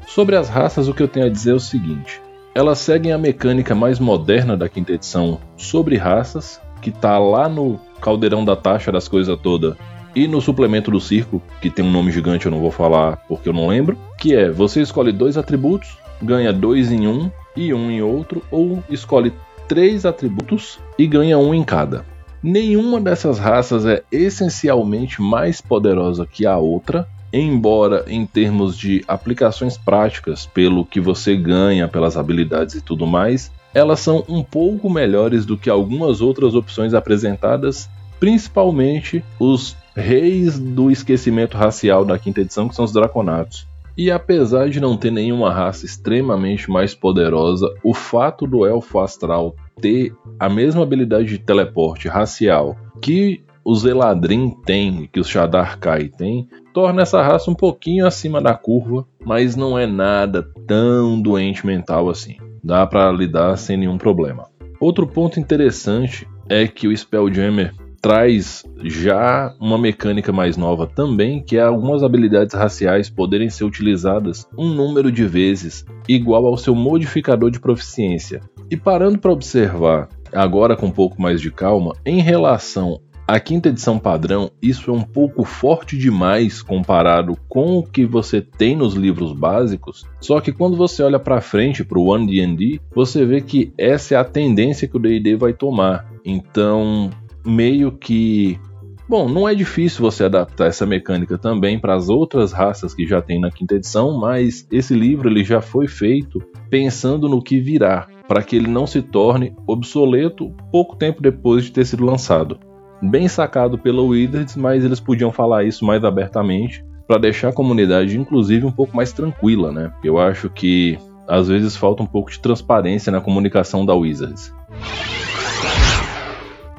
Sobre 0.06 0.36
as 0.36 0.48
raças, 0.48 0.88
o 0.88 0.94
que 0.94 1.02
eu 1.02 1.08
tenho 1.08 1.26
a 1.26 1.30
dizer 1.30 1.52
é 1.52 1.54
o 1.54 1.60
seguinte: 1.60 2.20
elas 2.54 2.78
seguem 2.78 3.12
a 3.12 3.18
mecânica 3.18 3.74
mais 3.74 4.00
moderna 4.00 4.56
da 4.56 4.68
quinta 4.68 4.92
edição 4.92 5.38
sobre 5.56 5.96
raças, 5.96 6.60
que 6.80 6.90
tá 6.90 7.18
lá 7.18 7.48
no 7.48 7.78
caldeirão 8.00 8.44
da 8.44 8.56
taxa 8.56 8.90
das 8.90 9.08
coisas 9.08 9.38
toda 9.40 9.76
e 10.14 10.26
no 10.26 10.40
suplemento 10.40 10.90
do 10.90 11.00
circo, 11.00 11.42
que 11.60 11.70
tem 11.70 11.84
um 11.84 11.92
nome 11.92 12.10
gigante, 12.10 12.46
eu 12.46 12.50
não 12.50 12.60
vou 12.60 12.70
falar 12.70 13.18
porque 13.28 13.48
eu 13.48 13.52
não 13.52 13.68
lembro, 13.68 13.96
que 14.18 14.34
é 14.34 14.50
você 14.50 14.80
escolhe 14.80 15.12
dois 15.12 15.36
atributos, 15.36 15.96
ganha 16.20 16.52
dois 16.52 16.90
em 16.90 17.06
um 17.06 17.30
e 17.54 17.72
um 17.72 17.90
em 17.90 18.02
outro, 18.02 18.42
ou 18.50 18.82
escolhe 18.90 19.32
três 19.68 20.04
atributos 20.06 20.80
e 20.98 21.06
ganha 21.06 21.38
um 21.38 21.54
em 21.54 21.62
cada. 21.62 22.04
Nenhuma 22.42 23.00
dessas 23.00 23.38
raças 23.38 23.84
é 23.84 24.02
essencialmente 24.10 25.20
mais 25.20 25.60
poderosa 25.60 26.26
que 26.26 26.46
a 26.46 26.56
outra, 26.56 27.06
embora 27.32 28.04
em 28.08 28.24
termos 28.24 28.78
de 28.78 29.04
aplicações 29.06 29.76
práticas, 29.76 30.46
pelo 30.46 30.84
que 30.84 31.00
você 31.00 31.36
ganha, 31.36 31.86
pelas 31.86 32.16
habilidades 32.16 32.76
e 32.76 32.80
tudo 32.80 33.06
mais, 33.06 33.52
elas 33.74 34.00
são 34.00 34.24
um 34.28 34.42
pouco 34.42 34.88
melhores 34.88 35.44
do 35.44 35.56
que 35.56 35.70
algumas 35.70 36.20
outras 36.20 36.54
opções 36.54 36.94
apresentadas, 36.94 37.88
principalmente 38.18 39.24
os 39.38 39.76
reis 39.94 40.58
do 40.58 40.90
esquecimento 40.90 41.56
racial 41.56 42.04
da 42.04 42.18
quinta 42.18 42.40
edição, 42.40 42.68
que 42.68 42.74
são 42.74 42.84
os 42.84 42.92
Draconatos. 42.92 43.66
E 43.96 44.10
apesar 44.12 44.70
de 44.70 44.80
não 44.80 44.96
ter 44.96 45.10
nenhuma 45.10 45.52
raça 45.52 45.84
extremamente 45.84 46.70
mais 46.70 46.94
poderosa, 46.94 47.68
o 47.82 47.92
fato 47.92 48.46
do 48.46 48.64
elfo 48.64 49.00
astral 49.00 49.56
ter 49.80 50.14
a 50.38 50.48
mesma 50.48 50.84
habilidade 50.84 51.28
de 51.28 51.38
teleporte 51.38 52.06
racial 52.06 52.76
que 53.02 53.42
os 53.64 53.84
Eladrin 53.84 54.50
têm, 54.64 55.08
que 55.12 55.18
os 55.18 55.28
Shadar 55.28 55.78
Kai 55.78 56.08
têm, 56.08 56.48
torna 56.72 57.02
essa 57.02 57.20
raça 57.20 57.50
um 57.50 57.54
pouquinho 57.54 58.06
acima 58.06 58.40
da 58.40 58.54
curva, 58.54 59.04
mas 59.24 59.56
não 59.56 59.76
é 59.76 59.86
nada 59.86 60.48
tão 60.66 61.20
doente 61.20 61.66
mental 61.66 62.08
assim 62.08 62.36
dá 62.62 62.86
para 62.86 63.10
lidar 63.12 63.56
sem 63.56 63.76
nenhum 63.76 63.98
problema. 63.98 64.46
Outro 64.80 65.06
ponto 65.06 65.40
interessante 65.40 66.26
é 66.48 66.66
que 66.66 66.86
o 66.86 66.96
Spelljammer 66.96 67.74
traz 68.00 68.64
já 68.84 69.54
uma 69.60 69.76
mecânica 69.76 70.32
mais 70.32 70.56
nova 70.56 70.86
também, 70.86 71.42
que 71.42 71.56
é 71.56 71.62
algumas 71.62 72.02
habilidades 72.02 72.54
raciais 72.54 73.10
poderem 73.10 73.50
ser 73.50 73.64
utilizadas 73.64 74.46
um 74.56 74.68
número 74.68 75.10
de 75.10 75.24
vezes 75.24 75.84
igual 76.08 76.46
ao 76.46 76.56
seu 76.56 76.74
modificador 76.74 77.50
de 77.50 77.60
proficiência. 77.60 78.40
E 78.70 78.76
parando 78.76 79.18
para 79.18 79.32
observar 79.32 80.08
agora 80.32 80.76
com 80.76 80.86
um 80.86 80.90
pouco 80.90 81.20
mais 81.20 81.40
de 81.40 81.50
calma, 81.50 81.94
em 82.04 82.20
relação 82.20 83.00
a 83.28 83.38
quinta 83.38 83.68
edição 83.68 83.98
padrão, 83.98 84.50
isso 84.62 84.90
é 84.90 84.94
um 84.94 85.02
pouco 85.02 85.44
forte 85.44 85.98
demais 85.98 86.62
comparado 86.62 87.36
com 87.46 87.76
o 87.76 87.82
que 87.82 88.06
você 88.06 88.40
tem 88.40 88.74
nos 88.74 88.94
livros 88.94 89.34
básicos. 89.34 90.06
Só 90.18 90.40
que 90.40 90.50
quando 90.50 90.78
você 90.78 91.02
olha 91.02 91.18
para 91.18 91.42
frente 91.42 91.84
para 91.84 91.98
o 91.98 92.06
One 92.06 92.26
D&D, 92.26 92.80
você 92.94 93.26
vê 93.26 93.42
que 93.42 93.70
essa 93.76 94.14
é 94.14 94.16
a 94.16 94.24
tendência 94.24 94.88
que 94.88 94.96
o 94.96 94.98
D&D 94.98 95.36
vai 95.36 95.52
tomar. 95.52 96.10
Então, 96.24 97.10
meio 97.44 97.92
que 97.92 98.58
Bom, 99.06 99.26
não 99.26 99.48
é 99.48 99.54
difícil 99.54 100.02
você 100.02 100.24
adaptar 100.24 100.66
essa 100.66 100.84
mecânica 100.84 101.38
também 101.38 101.78
para 101.78 101.94
as 101.94 102.10
outras 102.10 102.52
raças 102.52 102.94
que 102.94 103.06
já 103.06 103.22
tem 103.22 103.40
na 103.40 103.50
quinta 103.50 103.74
edição, 103.74 104.18
mas 104.18 104.66
esse 104.70 104.92
livro 104.94 105.30
ele 105.30 105.42
já 105.42 105.62
foi 105.62 105.88
feito 105.88 106.42
pensando 106.68 107.26
no 107.26 107.42
que 107.42 107.58
virá, 107.58 108.06
para 108.26 108.42
que 108.42 108.56
ele 108.56 108.68
não 108.68 108.86
se 108.86 109.00
torne 109.00 109.56
obsoleto 109.66 110.54
pouco 110.70 110.94
tempo 110.94 111.22
depois 111.22 111.64
de 111.64 111.72
ter 111.72 111.86
sido 111.86 112.04
lançado 112.04 112.67
bem 113.02 113.28
sacado 113.28 113.78
pela 113.78 114.02
Wizards, 114.02 114.56
mas 114.56 114.84
eles 114.84 115.00
podiam 115.00 115.30
falar 115.30 115.64
isso 115.64 115.84
mais 115.84 116.04
abertamente 116.04 116.84
para 117.06 117.18
deixar 117.18 117.48
a 117.48 117.52
comunidade, 117.52 118.18
inclusive, 118.18 118.66
um 118.66 118.72
pouco 118.72 118.94
mais 118.94 119.12
tranquila, 119.12 119.72
né? 119.72 119.90
Eu 120.04 120.18
acho 120.18 120.50
que 120.50 120.98
às 121.26 121.48
vezes 121.48 121.76
falta 121.76 122.02
um 122.02 122.06
pouco 122.06 122.30
de 122.30 122.40
transparência 122.40 123.10
na 123.12 123.20
comunicação 123.20 123.84
da 123.84 123.94
Wizards. 123.94 124.52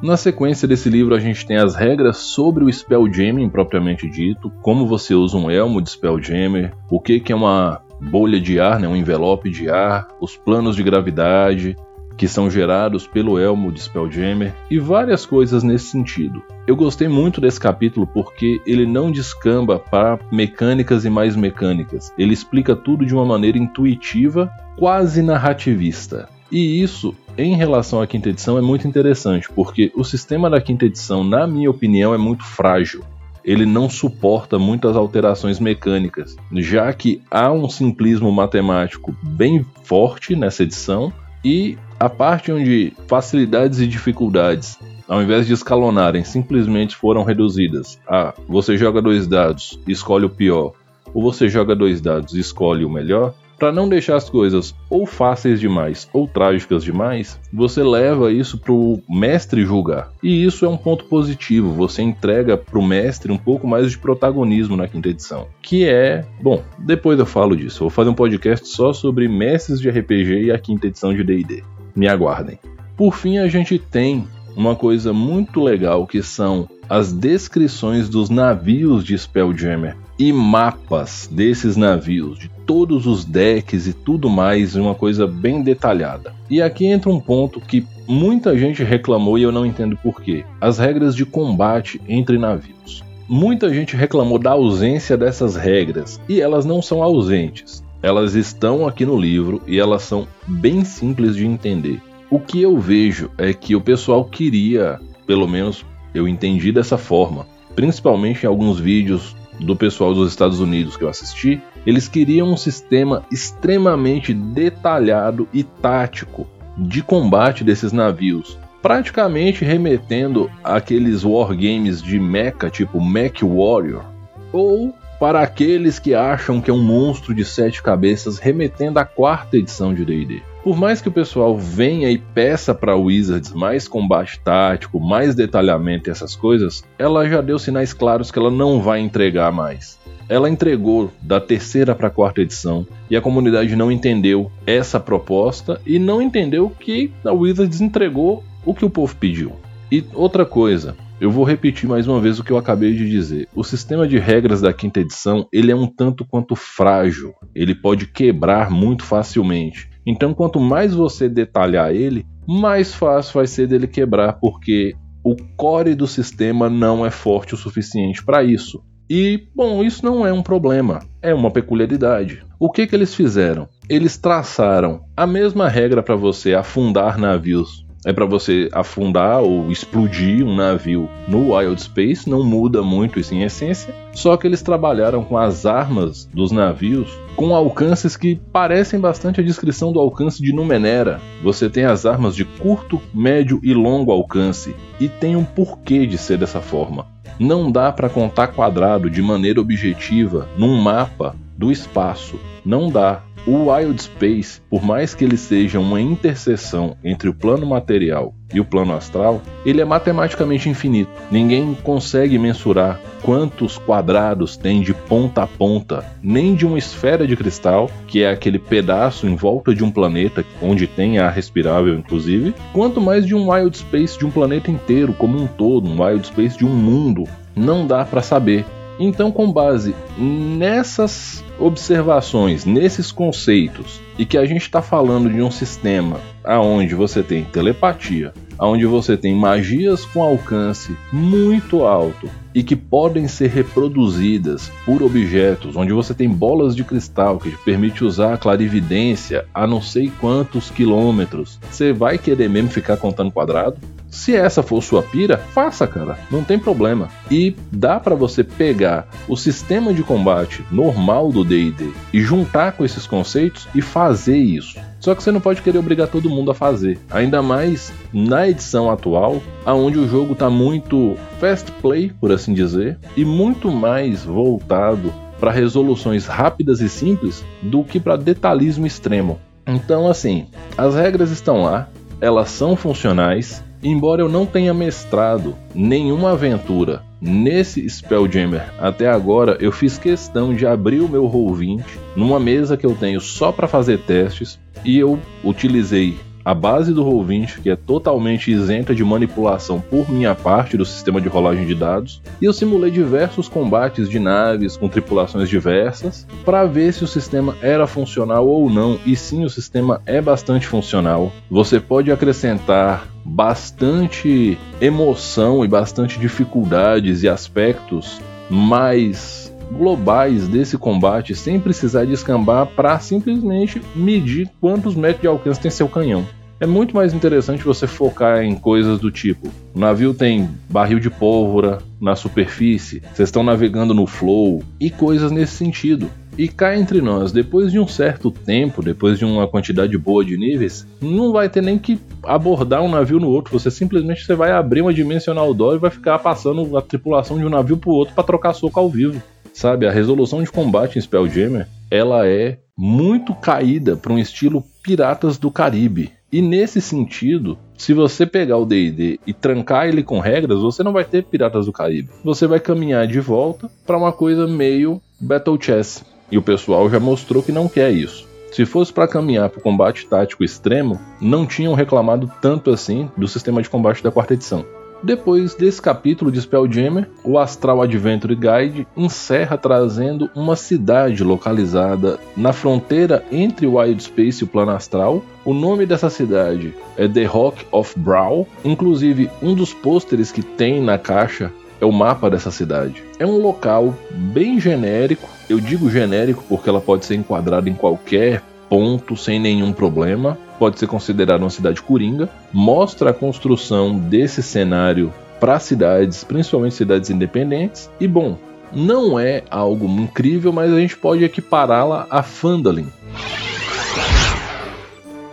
Na 0.01 0.15
sequência 0.15 0.67
desse 0.67 0.89
livro, 0.89 1.13
a 1.13 1.19
gente 1.19 1.45
tem 1.45 1.57
as 1.57 1.75
regras 1.75 2.17
sobre 2.17 2.63
o 2.63 2.71
Spelljammer 2.71 3.49
propriamente 3.49 4.09
dito, 4.09 4.49
como 4.61 4.87
você 4.87 5.13
usa 5.13 5.35
um 5.37 5.51
elmo 5.51 5.81
de 5.81 5.89
Spelljammer, 5.89 6.73
o 6.89 7.01
que, 7.01 7.19
que 7.19 7.33
é 7.33 7.35
uma 7.35 7.81
bolha 7.99 8.39
de 8.39 8.61
ar, 8.61 8.79
né, 8.79 8.87
um 8.87 8.95
envelope 8.95 9.49
de 9.49 9.69
ar, 9.69 10.07
os 10.21 10.37
planos 10.37 10.75
de 10.75 10.83
gravidade, 10.83 11.75
que 12.19 12.27
são 12.27 12.51
gerados 12.51 13.07
pelo 13.07 13.39
elmo 13.39 13.71
de 13.71 13.79
Spelljammer 13.79 14.53
e 14.69 14.77
várias 14.77 15.25
coisas 15.25 15.63
nesse 15.63 15.85
sentido. 15.85 16.43
Eu 16.67 16.75
gostei 16.75 17.07
muito 17.07 17.39
desse 17.39 17.57
capítulo 17.57 18.05
porque 18.05 18.61
ele 18.65 18.85
não 18.85 19.09
descamba 19.09 19.79
para 19.79 20.19
mecânicas 20.29 21.05
e 21.05 21.09
mais 21.09 21.37
mecânicas. 21.37 22.13
Ele 22.17 22.33
explica 22.33 22.75
tudo 22.75 23.05
de 23.05 23.13
uma 23.15 23.25
maneira 23.25 23.57
intuitiva, 23.57 24.51
quase 24.77 25.21
narrativista. 25.21 26.27
E 26.51 26.83
isso, 26.83 27.15
em 27.37 27.55
relação 27.55 28.01
à 28.01 28.05
quinta 28.05 28.27
edição, 28.27 28.57
é 28.57 28.61
muito 28.61 28.85
interessante, 28.85 29.47
porque 29.55 29.89
o 29.95 30.03
sistema 30.03 30.49
da 30.49 30.59
quinta 30.59 30.85
edição, 30.85 31.23
na 31.23 31.47
minha 31.47 31.71
opinião, 31.71 32.13
é 32.13 32.17
muito 32.17 32.43
frágil 32.43 33.01
ele 33.41 33.65
não 33.65 33.89
suporta 33.89 34.59
muitas 34.59 34.97
alterações 34.97 35.59
mecânicas, 35.59 36.35
já 36.57 36.91
que 36.91 37.21
há 37.31 37.51
um 37.51 37.69
simplismo 37.69 38.29
matemático 38.31 39.15
bem 39.23 39.65
forte 39.81 40.35
nessa 40.35 40.63
edição 40.63 41.11
e 41.43 41.77
a 41.99 42.07
parte 42.07 42.51
onde 42.51 42.93
facilidades 43.07 43.81
e 43.81 43.87
dificuldades, 43.87 44.79
ao 45.07 45.21
invés 45.21 45.45
de 45.45 45.53
escalonarem, 45.53 46.23
simplesmente 46.23 46.95
foram 46.95 47.23
reduzidas 47.23 47.99
a 48.07 48.33
você 48.47 48.77
joga 48.77 49.01
dois 49.01 49.27
dados, 49.27 49.77
escolhe 49.85 50.25
o 50.25 50.29
pior, 50.29 50.71
ou 51.13 51.21
você 51.21 51.49
joga 51.49 51.75
dois 51.75 51.99
dados 51.99 52.33
e 52.33 52.39
escolhe 52.39 52.85
o 52.85 52.89
melhor, 52.89 53.33
para 53.57 53.73
não 53.73 53.89
deixar 53.89 54.15
as 54.15 54.29
coisas 54.29 54.73
ou 54.89 55.05
fáceis 55.05 55.59
demais 55.59 56.07
ou 56.13 56.25
trágicas 56.25 56.81
demais, 56.81 57.37
você 57.51 57.83
leva 57.83 58.31
isso 58.31 58.57
para 58.57 58.71
o 58.71 59.03
mestre 59.09 59.65
julgar. 59.65 60.13
E 60.23 60.45
isso 60.45 60.63
é 60.63 60.69
um 60.69 60.77
ponto 60.77 61.03
positivo, 61.03 61.73
você 61.73 62.01
entrega 62.01 62.55
para 62.55 62.79
o 62.79 62.85
mestre 62.85 63.29
um 63.33 63.37
pouco 63.37 63.67
mais 63.67 63.91
de 63.91 63.97
protagonismo 63.97 64.77
na 64.77 64.87
quinta 64.87 65.09
edição. 65.09 65.47
Que 65.61 65.83
é, 65.83 66.23
bom, 66.41 66.63
depois 66.77 67.19
eu 67.19 67.25
falo 67.25 67.57
disso. 67.57 67.81
Vou 67.81 67.89
fazer 67.89 68.09
um 68.09 68.15
podcast 68.15 68.65
só 68.69 68.93
sobre 68.93 69.27
mestres 69.27 69.81
de 69.81 69.89
RPG 69.89 70.45
e 70.45 70.51
a 70.53 70.57
quinta 70.57 70.87
edição 70.87 71.13
de 71.13 71.21
DD 71.21 71.61
me 71.95 72.07
aguardem. 72.07 72.59
Por 72.95 73.15
fim, 73.15 73.37
a 73.37 73.47
gente 73.47 73.79
tem 73.79 74.27
uma 74.55 74.75
coisa 74.75 75.13
muito 75.13 75.61
legal 75.61 76.05
que 76.05 76.21
são 76.21 76.67
as 76.89 77.13
descrições 77.13 78.09
dos 78.09 78.29
navios 78.29 79.03
de 79.03 79.17
Spelljammer 79.17 79.95
e 80.17 80.33
mapas 80.33 81.29
desses 81.31 81.77
navios, 81.77 82.37
de 82.37 82.49
todos 82.65 83.07
os 83.07 83.23
decks 83.23 83.87
e 83.87 83.93
tudo 83.93 84.29
mais, 84.29 84.75
uma 84.75 84.93
coisa 84.93 85.25
bem 85.25 85.61
detalhada. 85.63 86.33
E 86.49 86.61
aqui 86.61 86.85
entra 86.85 87.09
um 87.09 87.19
ponto 87.19 87.61
que 87.61 87.85
muita 88.07 88.57
gente 88.57 88.83
reclamou 88.83 89.37
e 89.37 89.43
eu 89.43 89.51
não 89.51 89.65
entendo 89.65 89.97
porquê: 89.97 90.43
as 90.59 90.77
regras 90.77 91.15
de 91.15 91.25
combate 91.25 92.01
entre 92.07 92.37
navios. 92.37 93.03
muita 93.27 93.71
gente 93.71 93.95
reclamou 93.95 94.39
da 94.39 94.51
ausência 94.51 95.15
dessas 95.15 95.55
regras 95.55 96.19
e 96.27 96.41
elas 96.41 96.65
não 96.65 96.81
são 96.81 97.03
ausentes. 97.03 97.83
Elas 98.01 98.33
estão 98.35 98.87
aqui 98.87 99.05
no 99.05 99.17
livro 99.17 99.61
e 99.67 99.79
elas 99.79 100.03
são 100.03 100.27
bem 100.47 100.83
simples 100.85 101.35
de 101.35 101.45
entender. 101.45 102.01
O 102.29 102.39
que 102.39 102.61
eu 102.61 102.77
vejo 102.79 103.29
é 103.37 103.53
que 103.53 103.75
o 103.75 103.81
pessoal 103.81 104.23
queria, 104.23 104.99
pelo 105.25 105.47
menos 105.47 105.85
eu 106.13 106.27
entendi 106.27 106.71
dessa 106.71 106.97
forma, 106.97 107.45
principalmente 107.75 108.43
em 108.43 108.47
alguns 108.47 108.79
vídeos 108.79 109.35
do 109.59 109.75
pessoal 109.75 110.13
dos 110.13 110.29
Estados 110.29 110.59
Unidos 110.59 110.95
que 110.95 111.03
eu 111.03 111.09
assisti, 111.09 111.61
eles 111.85 112.07
queriam 112.07 112.47
um 112.47 112.57
sistema 112.57 113.25
extremamente 113.31 114.33
detalhado 114.33 115.47
e 115.53 115.63
tático 115.63 116.47
de 116.77 117.01
combate 117.01 117.63
desses 117.63 117.91
navios, 117.91 118.57
praticamente 118.81 119.65
remetendo 119.65 120.49
àqueles 120.63 121.23
wargames 121.23 122.01
de 122.01 122.19
mecha 122.19 122.69
tipo 122.69 123.03
Mech 123.03 123.43
Warrior, 123.43 124.05
ou 124.53 124.93
para 125.19 125.41
aqueles 125.41 125.99
que 125.99 126.15
acham 126.15 126.61
que 126.61 126.71
é 126.71 126.73
um 126.73 126.81
monstro 126.81 127.33
de 127.33 127.43
sete 127.43 127.83
cabeças, 127.83 128.39
remetendo 128.39 128.99
à 128.99 129.05
quarta 129.05 129.57
edição 129.57 129.93
de 129.93 130.05
D&D. 130.05 130.41
Por 130.63 130.77
mais 130.77 131.01
que 131.01 131.09
o 131.09 131.11
pessoal 131.11 131.57
venha 131.57 132.09
e 132.09 132.17
peça 132.17 132.73
para 132.73 132.95
Wizards 132.95 133.53
mais 133.53 133.87
combate 133.87 134.39
tático, 134.39 134.99
mais 134.99 135.35
detalhamento 135.35 136.09
e 136.09 136.11
essas 136.11 136.35
coisas, 136.35 136.83
ela 136.97 137.27
já 137.27 137.41
deu 137.41 137.59
sinais 137.59 137.93
claros 137.93 138.31
que 138.31 138.39
ela 138.39 138.51
não 138.51 138.81
vai 138.81 138.99
entregar 138.99 139.51
mais. 139.51 139.99
Ela 140.27 140.49
entregou 140.49 141.11
da 141.21 141.41
terceira 141.41 141.95
para 141.95 142.07
a 142.07 142.11
quarta 142.11 142.41
edição 142.41 142.85
e 143.09 143.17
a 143.17 143.21
comunidade 143.21 143.75
não 143.75 143.91
entendeu 143.91 144.51
essa 144.65 144.99
proposta 144.99 145.81
e 145.85 145.97
não 145.97 146.21
entendeu 146.21 146.69
que 146.69 147.11
a 147.25 147.31
Wizards 147.31 147.81
entregou 147.81 148.43
o 148.65 148.73
que 148.73 148.85
o 148.85 148.89
povo 148.89 149.15
pediu. 149.15 149.53
E 149.91 150.05
outra 150.13 150.45
coisa, 150.45 150.95
eu 151.19 151.29
vou 151.29 151.43
repetir 151.43 151.87
mais 151.87 152.07
uma 152.07 152.21
vez 152.21 152.39
o 152.39 152.43
que 152.43 152.51
eu 152.51 152.57
acabei 152.57 152.93
de 152.93 153.09
dizer. 153.09 153.47
O 153.53 153.63
sistema 153.63 154.07
de 154.07 154.17
regras 154.17 154.61
da 154.61 154.71
quinta 154.71 155.01
edição, 155.01 155.47
ele 155.51 155.71
é 155.71 155.75
um 155.75 155.85
tanto 155.85 156.25
quanto 156.25 156.55
frágil. 156.55 157.33
Ele 157.53 157.75
pode 157.75 158.07
quebrar 158.07 158.69
muito 158.69 159.03
facilmente. 159.03 159.89
Então, 160.05 160.33
quanto 160.33 160.59
mais 160.59 160.93
você 160.93 161.27
detalhar 161.27 161.93
ele, 161.93 162.25
mais 162.47 162.93
fácil 162.93 163.33
vai 163.33 163.47
ser 163.47 163.67
dele 163.67 163.85
quebrar, 163.85 164.33
porque 164.33 164.95
o 165.23 165.35
core 165.57 165.93
do 165.93 166.07
sistema 166.07 166.69
não 166.69 167.05
é 167.05 167.11
forte 167.11 167.53
o 167.53 167.57
suficiente 167.57 168.23
para 168.23 168.43
isso. 168.43 168.81
E, 169.09 169.47
bom, 169.55 169.83
isso 169.83 170.05
não 170.05 170.25
é 170.25 170.31
um 170.31 170.41
problema, 170.41 170.99
é 171.21 171.33
uma 171.33 171.51
peculiaridade. 171.51 172.43
O 172.59 172.71
que, 172.71 172.87
que 172.87 172.95
eles 172.95 173.13
fizeram? 173.13 173.67
Eles 173.89 174.17
traçaram 174.17 175.01
a 175.17 175.27
mesma 175.27 175.67
regra 175.67 176.01
para 176.01 176.15
você 176.15 176.53
afundar 176.53 177.17
navios 177.17 177.88
é 178.05 178.13
para 178.13 178.25
você 178.25 178.69
afundar 178.71 179.41
ou 179.41 179.71
explodir 179.71 180.45
um 180.45 180.55
navio 180.55 181.09
no 181.27 181.53
Wild 181.53 181.81
Space, 181.81 182.29
não 182.29 182.43
muda 182.43 182.81
muito 182.81 183.19
isso 183.19 183.33
em 183.33 183.43
essência. 183.43 183.93
Só 184.13 184.37
que 184.37 184.47
eles 184.47 184.61
trabalharam 184.61 185.23
com 185.23 185.37
as 185.37 185.65
armas 185.65 186.25
dos 186.33 186.51
navios 186.51 187.09
com 187.35 187.55
alcances 187.55 188.17
que 188.17 188.35
parecem 188.51 188.99
bastante 188.99 189.39
a 189.39 189.43
descrição 189.43 189.93
do 189.93 189.99
alcance 189.99 190.41
de 190.41 190.53
Numenera. 190.53 191.21
Você 191.41 191.69
tem 191.69 191.85
as 191.85 192.05
armas 192.05 192.35
de 192.35 192.43
curto, 192.43 193.01
médio 193.13 193.59
e 193.63 193.73
longo 193.73 194.11
alcance, 194.11 194.75
e 194.99 195.07
tem 195.07 195.35
um 195.35 195.45
porquê 195.45 196.05
de 196.05 196.17
ser 196.17 196.37
dessa 196.37 196.59
forma. 196.59 197.07
Não 197.39 197.71
dá 197.71 197.91
para 197.91 198.09
contar 198.09 198.47
quadrado 198.47 199.09
de 199.09 199.21
maneira 199.21 199.61
objetiva 199.61 200.49
num 200.57 200.81
mapa 200.81 201.33
do 201.57 201.71
espaço. 201.71 202.37
Não 202.65 202.89
dá. 202.89 203.21
O 203.51 203.71
Wild 203.71 203.99
Space, 203.99 204.61
por 204.69 204.83
mais 204.83 205.15
que 205.15 205.25
ele 205.25 205.35
seja 205.35 205.79
uma 205.79 205.99
interseção 205.99 206.95
entre 207.03 207.27
o 207.27 207.33
plano 207.33 207.65
material 207.65 208.31
e 208.53 208.59
o 208.59 208.63
plano 208.63 208.93
astral, 208.93 209.41
ele 209.65 209.81
é 209.81 209.85
matematicamente 209.85 210.69
infinito. 210.69 211.09
Ninguém 211.31 211.73
consegue 211.73 212.37
mensurar 212.37 213.01
quantos 213.23 213.79
quadrados 213.79 214.55
tem 214.55 214.83
de 214.83 214.93
ponta 214.93 215.41
a 215.41 215.47
ponta, 215.47 216.05
nem 216.21 216.53
de 216.53 216.63
uma 216.63 216.77
esfera 216.77 217.25
de 217.25 217.35
cristal, 217.35 217.89
que 218.05 218.21
é 218.21 218.29
aquele 218.29 218.59
pedaço 218.59 219.27
em 219.27 219.35
volta 219.35 219.73
de 219.73 219.83
um 219.83 219.89
planeta, 219.89 220.45
onde 220.61 220.85
tem 220.85 221.17
ar 221.17 221.33
respirável, 221.33 221.95
inclusive, 221.95 222.53
quanto 222.71 223.01
mais 223.01 223.25
de 223.25 223.33
um 223.33 223.51
Wild 223.51 223.75
Space 223.75 224.15
de 224.15 224.27
um 224.27 224.29
planeta 224.29 224.69
inteiro, 224.69 225.11
como 225.11 225.41
um 225.41 225.47
todo, 225.47 225.89
um 225.89 226.03
Wild 226.03 226.27
Space 226.27 226.55
de 226.55 226.67
um 226.67 226.75
mundo. 226.75 227.23
Não 227.55 227.87
dá 227.87 228.05
para 228.05 228.21
saber. 228.21 228.63
Então, 228.99 229.31
com 229.31 229.49
base 229.49 229.95
nessas 230.17 231.43
observações, 231.57 232.65
nesses 232.65 233.11
conceitos, 233.11 234.01
e 234.17 234.25
que 234.25 234.37
a 234.37 234.45
gente 234.45 234.63
está 234.63 234.81
falando 234.81 235.29
de 235.29 235.41
um 235.41 235.49
sistema 235.49 236.19
aonde 236.43 236.93
você 236.93 237.23
tem 237.23 237.45
telepatia, 237.45 238.33
aonde 238.57 238.85
você 238.85 239.15
tem 239.15 239.33
magias 239.33 240.03
com 240.03 240.21
alcance 240.21 240.95
muito 241.13 241.85
alto 241.85 242.29
e 242.53 242.61
que 242.61 242.75
podem 242.75 243.27
ser 243.27 243.49
reproduzidas 243.49 244.69
por 244.85 245.01
objetos, 245.01 245.77
onde 245.77 245.93
você 245.93 246.13
tem 246.13 246.27
bolas 246.27 246.75
de 246.75 246.83
cristal 246.83 247.39
que 247.39 247.51
te 247.51 247.57
permite 247.63 248.03
usar 248.03 248.33
a 248.33 248.37
clarividência 248.37 249.45
a 249.53 249.65
não 249.65 249.81
sei 249.81 250.11
quantos 250.19 250.69
quilômetros, 250.69 251.57
você 251.71 251.93
vai 251.93 252.17
querer 252.17 252.49
mesmo 252.49 252.69
ficar 252.69 252.97
contando 252.97 253.31
quadrado? 253.31 253.77
Se 254.09 254.35
essa 254.35 254.63
for 254.63 254.81
sua 254.81 255.03
pira, 255.03 255.37
faça, 255.37 255.85
cara, 255.87 256.17
não 256.31 256.43
tem 256.43 256.57
problema. 256.57 257.09
E 257.29 257.55
dá 257.71 257.99
para 257.99 258.15
você 258.15 258.43
pegar 258.43 259.07
o 259.27 259.37
sistema 259.37 259.93
de 259.93 260.03
combate 260.03 260.63
normal 260.71 261.31
do 261.31 261.43
D&D 261.43 261.91
e 262.11 262.21
juntar 262.21 262.73
com 262.73 262.83
esses 262.83 263.05
conceitos 263.05 263.67
e 263.73 263.81
fazer 263.81 264.37
isso. 264.37 264.79
Só 264.99 265.15
que 265.15 265.23
você 265.23 265.31
não 265.31 265.39
pode 265.39 265.61
querer 265.61 265.77
obrigar 265.77 266.07
todo 266.07 266.29
mundo 266.29 266.51
a 266.51 266.55
fazer, 266.55 266.99
ainda 267.09 267.41
mais 267.41 267.93
na 268.11 268.49
edição 268.49 268.91
atual, 268.91 269.41
aonde 269.65 269.97
o 269.97 270.07
jogo 270.07 270.33
está 270.33 270.49
muito 270.49 271.15
fast 271.39 271.71
play, 271.73 272.11
por 272.19 272.31
assim 272.31 272.53
dizer, 272.53 272.97
e 273.15 273.23
muito 273.23 273.71
mais 273.71 274.25
voltado 274.25 275.13
para 275.39 275.51
resoluções 275.51 276.25
rápidas 276.25 276.81
e 276.81 276.89
simples 276.89 277.45
do 277.61 277.83
que 277.83 277.99
para 277.99 278.17
detalhismo 278.17 278.85
extremo. 278.85 279.39
Então, 279.65 280.07
assim, 280.07 280.47
as 280.77 280.95
regras 280.95 281.31
estão 281.31 281.61
lá, 281.61 281.87
elas 282.19 282.49
são 282.49 282.75
funcionais, 282.75 283.63
Embora 283.81 284.21
eu 284.21 284.27
não 284.27 284.45
tenha 284.45 284.73
mestrado 284.73 285.55
nenhuma 285.73 286.31
aventura 286.31 287.01
nesse 287.21 287.87
Spelljammer 287.89 288.73
até 288.79 289.09
agora, 289.09 289.57
eu 289.59 289.71
fiz 289.71 289.97
questão 289.97 290.53
de 290.53 290.65
abrir 290.65 290.99
o 290.99 291.09
meu 291.09 291.23
Roll20 291.23 291.83
numa 292.15 292.39
mesa 292.39 292.75
que 292.75 292.85
eu 292.85 292.95
tenho 292.95 293.21
só 293.21 293.51
para 293.51 293.67
fazer 293.67 293.99
testes 293.99 294.59
e 294.83 294.97
eu 294.97 295.19
utilizei 295.43 296.17
a 296.43 296.53
base 296.53 296.93
do 296.93 297.03
Roll20, 297.03 297.61
que 297.61 297.69
é 297.69 297.75
totalmente 297.75 298.51
isenta 298.51 298.95
de 298.95 299.03
manipulação 299.03 299.79
por 299.79 300.09
minha 300.09 300.33
parte 300.33 300.77
do 300.77 300.85
sistema 300.85 301.19
de 301.21 301.27
rolagem 301.27 301.65
de 301.65 301.75
dados, 301.75 302.21
e 302.41 302.45
eu 302.45 302.53
simulei 302.53 302.89
diversos 302.89 303.47
combates 303.47 304.09
de 304.09 304.19
naves 304.19 304.75
com 304.75 304.87
tripulações 304.87 305.49
diversas 305.49 306.25
para 306.43 306.65
ver 306.65 306.93
se 306.93 307.03
o 307.03 307.07
sistema 307.07 307.55
era 307.61 307.85
funcional 307.85 308.47
ou 308.47 308.69
não, 308.69 308.97
e 309.05 309.15
sim, 309.15 309.43
o 309.43 309.49
sistema 309.49 310.01
é 310.05 310.21
bastante 310.21 310.65
funcional. 310.65 311.31
Você 311.51 311.79
pode 311.79 312.11
acrescentar 312.11 313.07
bastante 313.29 314.57
emoção 314.81 315.63
e 315.63 315.67
bastante 315.67 316.19
dificuldades 316.19 317.23
e 317.23 317.29
aspectos 317.29 318.19
mais 318.49 319.53
globais 319.71 320.47
desse 320.47 320.77
combate 320.77 321.35
sem 321.35 321.59
precisar 321.59 322.05
descambar 322.05 322.65
para 322.65 322.99
simplesmente 322.99 323.81
medir 323.95 324.49
quantos 324.59 324.95
metros 324.95 325.21
de 325.21 325.27
alcance 325.27 325.59
tem 325.59 325.69
seu 325.69 325.87
canhão. 325.87 326.25
É 326.59 326.65
muito 326.65 326.93
mais 326.93 327.13
interessante 327.13 327.63
você 327.63 327.87
focar 327.87 328.43
em 328.43 328.55
coisas 328.55 328.99
do 328.99 329.09
tipo: 329.09 329.47
o 329.73 329.79
navio 329.79 330.13
tem 330.13 330.49
barril 330.69 330.99
de 330.99 331.09
pólvora 331.09 331.77
na 332.01 332.15
superfície, 332.15 333.01
vocês 333.13 333.29
estão 333.29 333.43
navegando 333.43 333.93
no 333.93 334.05
flow 334.05 334.61
e 334.79 334.89
coisas 334.89 335.31
nesse 335.31 335.53
sentido. 335.53 336.09
E 336.39 336.47
cá 336.47 336.73
entre 336.73 337.01
nós, 337.01 337.33
depois 337.33 337.69
de 337.69 337.77
um 337.77 337.85
certo 337.85 338.31
tempo, 338.31 338.81
depois 338.81 339.19
de 339.19 339.25
uma 339.25 339.45
quantidade 339.45 339.97
boa 339.97 340.23
de 340.23 340.37
níveis, 340.37 340.87
não 341.01 341.33
vai 341.33 341.49
ter 341.49 341.61
nem 341.61 341.77
que 341.77 341.99
abordar 342.23 342.81
um 342.81 342.87
navio 342.87 343.19
no 343.19 343.27
outro. 343.27 343.59
Você 343.59 343.69
simplesmente 343.69 344.23
você 344.25 344.35
vai 344.35 344.53
abrir 344.53 344.79
uma 344.79 344.93
dimensional 344.93 345.53
door 345.53 345.75
e 345.75 345.79
vai 345.79 345.91
ficar 345.91 346.17
passando 346.19 346.77
a 346.77 346.81
tripulação 346.81 347.37
de 347.37 347.45
um 347.45 347.49
navio 347.49 347.75
pro 347.75 347.91
outro 347.91 348.15
para 348.15 348.23
trocar 348.23 348.53
soco 348.53 348.79
ao 348.79 348.89
vivo. 348.89 349.21
Sabe, 349.53 349.85
a 349.85 349.91
resolução 349.91 350.41
de 350.41 350.49
combate 350.49 350.97
em 350.97 351.01
Spelljammer, 351.01 351.67
ela 351.91 352.25
é 352.25 352.57
muito 352.77 353.35
caída 353.35 353.97
para 353.97 354.13
um 354.13 354.17
estilo 354.17 354.63
Piratas 354.81 355.37
do 355.37 355.51
Caribe. 355.51 356.13
E 356.31 356.41
nesse 356.41 356.79
sentido, 356.79 357.57
se 357.77 357.93
você 357.93 358.25
pegar 358.25 358.55
o 358.55 358.65
D&D 358.65 359.19
e 359.27 359.33
trancar 359.33 359.89
ele 359.89 360.03
com 360.03 360.19
regras, 360.19 360.59
você 360.59 360.83
não 360.83 360.93
vai 360.93 361.03
ter 361.03 361.25
Piratas 361.25 361.65
do 361.65 361.73
Caribe. 361.73 362.11
Você 362.23 362.47
vai 362.47 362.61
caminhar 362.61 363.05
de 363.07 363.19
volta 363.19 363.69
para 363.85 363.97
uma 363.97 364.13
coisa 364.13 364.47
meio 364.47 365.01
Battle 365.19 365.57
Chess. 365.59 366.05
E 366.31 366.37
o 366.37 366.41
pessoal 366.41 366.89
já 366.89 366.99
mostrou 366.99 367.41
que 367.41 367.51
não 367.51 367.67
quer 367.67 367.91
isso. 367.91 368.27
Se 368.51 368.65
fosse 368.65 368.91
para 368.91 369.07
caminhar 369.07 369.49
para 369.49 369.59
o 369.59 369.63
combate 369.63 370.07
tático 370.07 370.43
extremo, 370.43 370.99
não 371.21 371.45
tinham 371.45 371.73
reclamado 371.73 372.31
tanto 372.41 372.71
assim 372.71 373.09
do 373.15 373.27
sistema 373.27 373.61
de 373.61 373.69
combate 373.69 374.03
da 374.03 374.11
quarta 374.11 374.33
edição. 374.33 374.65
Depois 375.01 375.55
desse 375.55 375.81
capítulo 375.81 376.29
de 376.29 376.41
Spelljammer, 376.41 377.09
o 377.23 377.37
Astral 377.39 377.81
Adventure 377.81 378.35
Guide 378.35 378.85
encerra 378.97 379.57
trazendo 379.57 380.29
uma 380.35 380.57
cidade 380.57 381.23
localizada 381.23 382.19
na 382.35 382.51
fronteira 382.51 383.23
entre 383.31 383.65
o 383.65 383.77
Wild 383.77 384.03
Space 384.03 384.41
e 384.41 384.43
o 384.43 384.47
Plano 384.47 384.71
Astral. 384.71 385.23
O 385.45 385.53
nome 385.53 385.85
dessa 385.85 386.09
cidade 386.09 386.73
é 386.97 387.07
The 387.07 387.23
Rock 387.23 387.65
of 387.71 387.97
Brow. 387.97 388.45
Inclusive, 388.65 389.29
um 389.41 389.53
dos 389.53 389.73
pôsteres 389.73 390.33
que 390.33 390.41
tem 390.41 390.81
na 390.81 390.97
caixa 390.97 391.49
é 391.79 391.85
o 391.85 391.91
mapa 391.91 392.29
dessa 392.29 392.51
cidade. 392.51 393.03
É 393.17 393.25
um 393.25 393.37
local 393.37 393.95
bem 394.11 394.59
genérico. 394.59 395.29
Eu 395.49 395.59
digo 395.59 395.89
genérico 395.89 396.43
porque 396.47 396.69
ela 396.69 396.81
pode 396.81 397.05
ser 397.05 397.15
enquadrada 397.15 397.69
em 397.69 397.73
qualquer 397.73 398.41
ponto 398.69 399.17
sem 399.17 399.39
nenhum 399.39 399.73
problema. 399.73 400.37
Pode 400.57 400.77
ser 400.77 400.87
considerada 400.87 401.43
uma 401.43 401.49
cidade 401.49 401.81
coringa. 401.81 402.29
Mostra 402.51 403.11
a 403.11 403.13
construção 403.13 403.97
desse 403.97 404.43
cenário 404.43 405.13
para 405.39 405.59
cidades, 405.59 406.23
principalmente 406.23 406.75
cidades 406.75 407.09
independentes. 407.09 407.89
E 407.99 408.07
bom, 408.07 408.37
não 408.71 409.19
é 409.19 409.43
algo 409.49 409.85
incrível, 409.87 410.51
mas 410.51 410.71
a 410.71 410.79
gente 410.79 410.97
pode 410.97 411.23
equipará-la 411.23 412.05
a 412.09 412.21
Phandalin. 412.21 412.87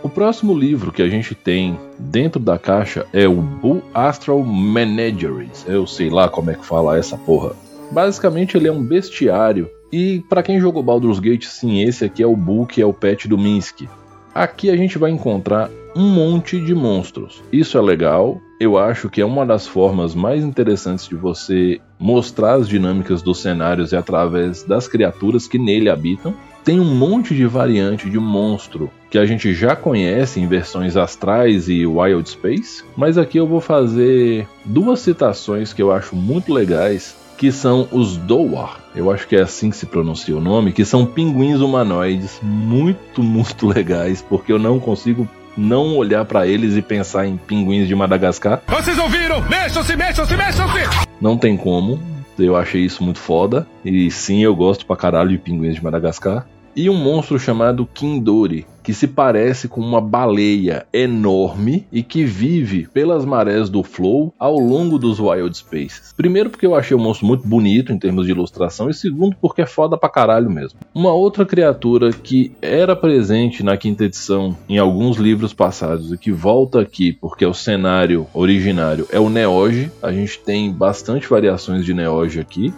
O 0.07 0.09
próximo 0.09 0.57
livro 0.57 0.89
que 0.89 1.01
a 1.01 1.09
gente 1.09 1.35
tem 1.35 1.77
dentro 1.99 2.39
da 2.39 2.57
caixa 2.57 3.05
é 3.11 3.27
o 3.27 3.41
Bull 3.41 3.83
Astral 3.93 4.41
Menageries. 4.41 5.65
Eu 5.67 5.85
sei 5.85 6.09
lá 6.09 6.29
como 6.29 6.49
é 6.49 6.53
que 6.53 6.65
fala 6.65 6.97
essa 6.97 7.17
porra. 7.17 7.51
Basicamente 7.91 8.55
ele 8.55 8.69
é 8.69 8.71
um 8.71 8.81
bestiário 8.81 9.69
e 9.91 10.23
para 10.29 10.41
quem 10.41 10.61
jogou 10.61 10.81
Baldur's 10.81 11.19
Gate, 11.19 11.43
sim, 11.43 11.81
esse 11.81 12.05
aqui 12.05 12.23
é 12.23 12.25
o 12.25 12.37
Bull, 12.37 12.65
que 12.65 12.81
é 12.81 12.85
o 12.85 12.93
pet 12.93 13.27
do 13.27 13.37
Minsky. 13.37 13.89
Aqui 14.33 14.69
a 14.69 14.77
gente 14.77 14.97
vai 14.97 15.11
encontrar 15.11 15.69
um 15.93 16.09
monte 16.09 16.57
de 16.57 16.73
monstros. 16.73 17.43
Isso 17.51 17.77
é 17.77 17.81
legal, 17.81 18.39
eu 18.61 18.77
acho 18.77 19.09
que 19.09 19.19
é 19.19 19.25
uma 19.25 19.45
das 19.45 19.67
formas 19.67 20.15
mais 20.15 20.41
interessantes 20.41 21.05
de 21.05 21.15
você 21.15 21.81
mostrar 21.99 22.53
as 22.53 22.69
dinâmicas 22.69 23.21
dos 23.21 23.41
cenários 23.41 23.91
é 23.91 23.97
através 23.97 24.63
das 24.63 24.87
criaturas 24.87 25.49
que 25.49 25.59
nele 25.59 25.89
habitam. 25.89 26.33
Tem 26.67 26.81
um 26.81 26.95
monte 26.95 27.33
de 27.33 27.45
variante 27.45 28.09
de 28.09 28.19
monstro 28.19 28.91
que 29.09 29.17
a 29.17 29.25
gente 29.25 29.53
já 29.53 29.73
conhece 29.73 30.41
em 30.41 30.47
versões 30.47 30.97
astrais 30.97 31.69
e 31.69 31.87
Wild 31.87 32.29
Space, 32.29 32.83
mas 32.93 33.17
aqui 33.17 33.37
eu 33.37 33.47
vou 33.47 33.61
fazer 33.61 34.45
duas 34.65 34.99
citações 34.99 35.71
que 35.71 35.81
eu 35.81 35.93
acho 35.93 36.13
muito 36.13 36.53
legais, 36.53 37.15
que 37.37 37.53
são 37.53 37.87
os 37.89 38.17
Dowar. 38.17 38.81
Eu 38.93 39.09
acho 39.09 39.25
que 39.29 39.37
é 39.37 39.43
assim 39.43 39.69
que 39.69 39.77
se 39.77 39.85
pronuncia 39.85 40.35
o 40.35 40.41
nome, 40.41 40.73
que 40.73 40.83
são 40.83 41.05
pinguins 41.05 41.61
humanoides 41.61 42.37
muito, 42.43 43.23
muito 43.23 43.65
legais, 43.71 44.21
porque 44.21 44.51
eu 44.51 44.59
não 44.59 44.77
consigo 44.77 45.25
não 45.55 45.95
olhar 45.95 46.25
para 46.25 46.45
eles 46.47 46.75
e 46.75 46.81
pensar 46.81 47.25
em 47.25 47.37
pinguins 47.37 47.87
de 47.87 47.95
Madagascar. 47.95 48.61
Vocês 48.67 48.97
ouviram? 48.97 49.41
Mexam-se, 49.47 49.95
mexam-se, 49.95 50.35
mexam-se! 50.35 51.07
Não 51.21 51.37
tem 51.37 51.55
como. 51.55 51.97
Eu 52.37 52.57
achei 52.57 52.81
isso 52.81 53.03
muito 53.03 53.19
foda. 53.19 53.65
E 53.85 54.11
sim, 54.11 54.43
eu 54.43 54.53
gosto 54.53 54.85
pra 54.85 54.97
caralho 54.97 55.29
de 55.29 55.37
pinguins 55.37 55.73
de 55.73 55.83
Madagascar 55.83 56.45
e 56.77 56.91
um 56.91 56.93
monstro 56.93 57.39
chamado 57.39 57.89
Kindori, 57.91 58.67
que 58.83 58.93
se 58.93 59.07
parece 59.07 59.67
com 59.67 59.81
uma 59.81 59.99
baleia 59.99 60.85
enorme 60.93 61.87
e 61.91 62.03
que 62.03 62.23
vive 62.23 62.87
pelas 62.93 63.25
marés 63.25 63.67
do 63.67 63.81
Flow 63.81 64.31
ao 64.37 64.59
longo 64.59 64.99
dos 64.99 65.19
Wild 65.19 65.57
Spaces. 65.57 66.13
Primeiro 66.15 66.51
porque 66.51 66.67
eu 66.67 66.75
achei 66.75 66.95
o 66.95 66.99
monstro 66.99 67.25
muito 67.25 67.47
bonito 67.47 67.91
em 67.91 67.97
termos 67.97 68.27
de 68.27 68.31
ilustração 68.31 68.91
e 68.91 68.93
segundo 68.93 69.35
porque 69.41 69.63
é 69.63 69.65
foda 69.65 69.97
pra 69.97 70.07
caralho 70.07 70.51
mesmo. 70.51 70.79
Uma 70.93 71.11
outra 71.11 71.47
criatura 71.47 72.11
que 72.11 72.51
era 72.61 72.95
presente 72.95 73.63
na 73.63 73.75
quinta 73.75 74.05
edição 74.05 74.55
em 74.69 74.77
alguns 74.77 75.17
livros 75.17 75.53
passados 75.53 76.13
e 76.13 76.17
que 76.17 76.31
volta 76.31 76.79
aqui 76.79 77.11
porque 77.11 77.45
o 77.45 77.55
cenário 77.55 78.27
originário 78.35 79.07
é 79.11 79.19
o 79.19 79.29
Neoge. 79.29 79.91
A 80.01 80.11
gente 80.11 80.39
tem 80.39 80.71
bastante 80.71 81.27
variações 81.27 81.83
de 81.83 81.93
Neoge 81.93 82.39
aqui. 82.39 82.71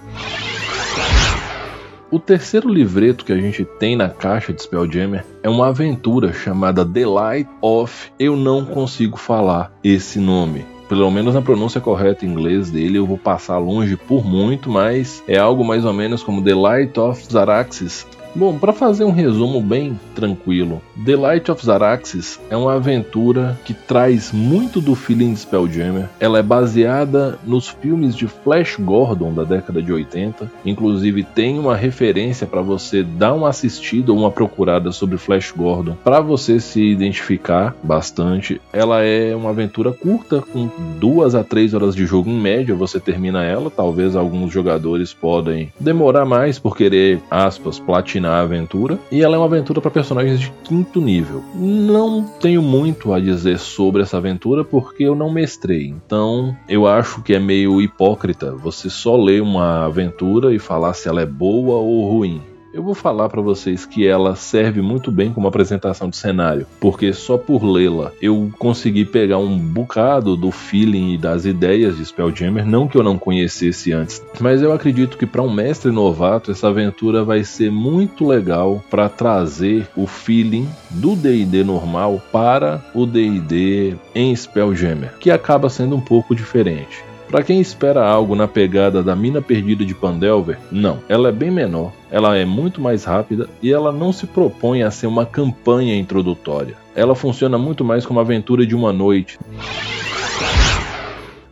O 2.11 2.17
terceiro 2.17 2.67
livreto 2.67 3.23
que 3.23 3.31
a 3.31 3.37
gente 3.37 3.63
tem 3.63 3.95
na 3.95 4.09
caixa 4.09 4.51
de 4.51 4.63
Spelljammer 4.63 5.23
é 5.43 5.49
uma 5.49 5.67
aventura 5.67 6.33
chamada 6.33 6.83
The 6.83 7.05
Light 7.05 7.49
of. 7.61 8.11
Eu 8.17 8.35
não 8.35 8.65
consigo 8.65 9.15
falar 9.15 9.71
esse 9.83 10.17
nome. 10.17 10.65
Pelo 10.87 11.11
menos 11.11 11.35
na 11.35 11.41
pronúncia 11.43 11.79
correta 11.79 12.25
em 12.25 12.29
inglês 12.29 12.71
dele, 12.71 12.97
eu 12.97 13.05
vou 13.05 13.15
passar 13.15 13.59
longe 13.59 13.95
por 13.95 14.25
muito, 14.25 14.71
mas 14.71 15.23
é 15.27 15.37
algo 15.37 15.63
mais 15.63 15.85
ou 15.85 15.93
menos 15.93 16.23
como 16.23 16.43
The 16.43 16.55
Light 16.55 16.99
of 16.99 17.23
Zaraxis, 17.31 18.07
Bom, 18.39 18.57
para 18.57 18.71
fazer 18.71 19.03
um 19.03 19.11
resumo 19.11 19.59
bem 19.59 19.99
tranquilo, 20.15 20.81
The 21.05 21.17
Light 21.17 21.51
of 21.51 21.65
Zaraxis 21.65 22.39
é 22.49 22.55
uma 22.55 22.75
aventura 22.75 23.59
que 23.65 23.73
traz 23.73 24.31
muito 24.31 24.79
do 24.79 24.95
feeling 24.95 25.33
de 25.33 25.41
Spelljammer. 25.41 26.07
Ela 26.21 26.39
é 26.39 26.41
baseada 26.41 27.37
nos 27.45 27.67
filmes 27.67 28.15
de 28.15 28.27
Flash 28.27 28.77
Gordon 28.79 29.33
da 29.33 29.43
década 29.43 29.81
de 29.81 29.91
80. 29.91 30.49
Inclusive 30.65 31.21
tem 31.21 31.59
uma 31.59 31.75
referência 31.75 32.47
para 32.47 32.61
você 32.61 33.03
dar 33.03 33.33
uma 33.33 33.49
assistida 33.49 34.13
ou 34.13 34.17
uma 34.17 34.31
procurada 34.31 34.93
sobre 34.93 35.17
Flash 35.17 35.51
Gordon 35.51 35.97
para 36.01 36.21
você 36.21 36.61
se 36.61 36.81
identificar 36.81 37.75
bastante. 37.83 38.61
Ela 38.71 39.01
é 39.01 39.35
uma 39.35 39.49
aventura 39.49 39.91
curta 39.91 40.41
com 40.41 40.69
duas 40.97 41.35
a 41.35 41.43
três 41.43 41.73
horas 41.73 41.93
de 41.93 42.05
jogo 42.05 42.29
em 42.29 42.39
média. 42.39 42.73
Você 42.73 43.01
termina 43.01 43.43
ela. 43.43 43.69
Talvez 43.69 44.15
alguns 44.15 44.53
jogadores 44.53 45.13
podem 45.13 45.73
demorar 45.77 46.23
mais 46.23 46.57
por 46.57 46.77
querer 46.77 47.19
aspas 47.29 47.77
platinar 47.79 48.28
a 48.31 48.41
aventura, 48.41 48.99
e 49.11 49.21
ela 49.21 49.35
é 49.35 49.39
uma 49.39 49.45
aventura 49.45 49.81
para 49.81 49.91
personagens 49.91 50.39
de 50.39 50.51
quinto 50.63 51.01
nível. 51.01 51.43
Não 51.55 52.23
tenho 52.23 52.61
muito 52.61 53.13
a 53.13 53.19
dizer 53.19 53.59
sobre 53.59 54.01
essa 54.01 54.17
aventura 54.17 54.63
porque 54.63 55.03
eu 55.03 55.15
não 55.15 55.31
mestrei, 55.31 55.87
então 55.87 56.55
eu 56.67 56.87
acho 56.87 57.21
que 57.21 57.33
é 57.33 57.39
meio 57.39 57.81
hipócrita 57.81 58.55
você 58.55 58.89
só 58.89 59.15
ler 59.15 59.41
uma 59.41 59.85
aventura 59.85 60.53
e 60.53 60.59
falar 60.59 60.93
se 60.93 61.07
ela 61.07 61.21
é 61.21 61.25
boa 61.25 61.75
ou 61.75 62.09
ruim. 62.09 62.41
Eu 62.71 62.83
vou 62.83 62.93
falar 62.93 63.29
para 63.29 63.41
vocês 63.41 63.83
que 63.83 64.05
ela 64.05 64.35
serve 64.35 64.79
muito 64.79 65.11
bem 65.11 65.33
como 65.33 65.47
apresentação 65.47 66.07
de 66.07 66.15
cenário, 66.15 66.67
porque 66.79 67.11
só 67.11 67.35
por 67.35 67.63
lê-la 67.63 68.11
eu 68.21 68.51
consegui 68.59 69.05
pegar 69.05 69.39
um 69.39 69.57
bocado 69.57 70.37
do 70.37 70.51
feeling 70.51 71.13
e 71.13 71.17
das 71.17 71.45
ideias 71.45 71.97
de 71.97 72.05
Spelljammer, 72.05 72.67
não 72.67 72.87
que 72.87 72.95
eu 72.95 73.03
não 73.03 73.17
conhecesse 73.17 73.91
antes, 73.91 74.23
mas 74.39 74.61
eu 74.61 74.71
acredito 74.71 75.17
que 75.17 75.25
para 75.25 75.41
um 75.41 75.51
mestre 75.51 75.91
novato 75.91 76.51
essa 76.51 76.67
aventura 76.67 77.23
vai 77.23 77.43
ser 77.43 77.71
muito 77.71 78.27
legal 78.27 78.83
para 78.87 79.09
trazer 79.09 79.87
o 79.95 80.05
feeling 80.05 80.69
do 80.91 81.15
D&D 81.15 81.63
normal 81.63 82.21
para 82.31 82.85
o 82.93 83.07
D&D 83.07 83.95
em 84.13 84.35
Spelljammer, 84.35 85.17
que 85.19 85.31
acaba 85.31 85.69
sendo 85.71 85.95
um 85.95 86.01
pouco 86.01 86.35
diferente. 86.35 87.08
Para 87.29 87.43
quem 87.43 87.61
espera 87.61 88.03
algo 88.07 88.35
na 88.35 88.47
pegada 88.47 89.03
da 89.03 89.15
Mina 89.15 89.39
Perdida 89.39 89.85
de 89.85 89.93
Pandelver, 89.93 90.57
não. 90.71 90.97
Ela 91.07 91.29
é 91.29 91.31
bem 91.31 91.51
menor, 91.51 91.91
ela 92.09 92.35
é 92.35 92.43
muito 92.43 92.81
mais 92.81 93.03
rápida 93.03 93.47
e 93.61 93.71
ela 93.71 93.91
não 93.91 94.11
se 94.11 94.25
propõe 94.25 94.81
a 94.81 94.89
ser 94.89 95.05
uma 95.05 95.27
campanha 95.27 95.95
introdutória. 95.95 96.75
Ela 96.95 97.13
funciona 97.13 97.55
muito 97.55 97.85
mais 97.85 98.03
como 98.03 98.19
aventura 98.19 98.65
de 98.65 98.75
uma 98.75 98.91
noite. 98.91 99.37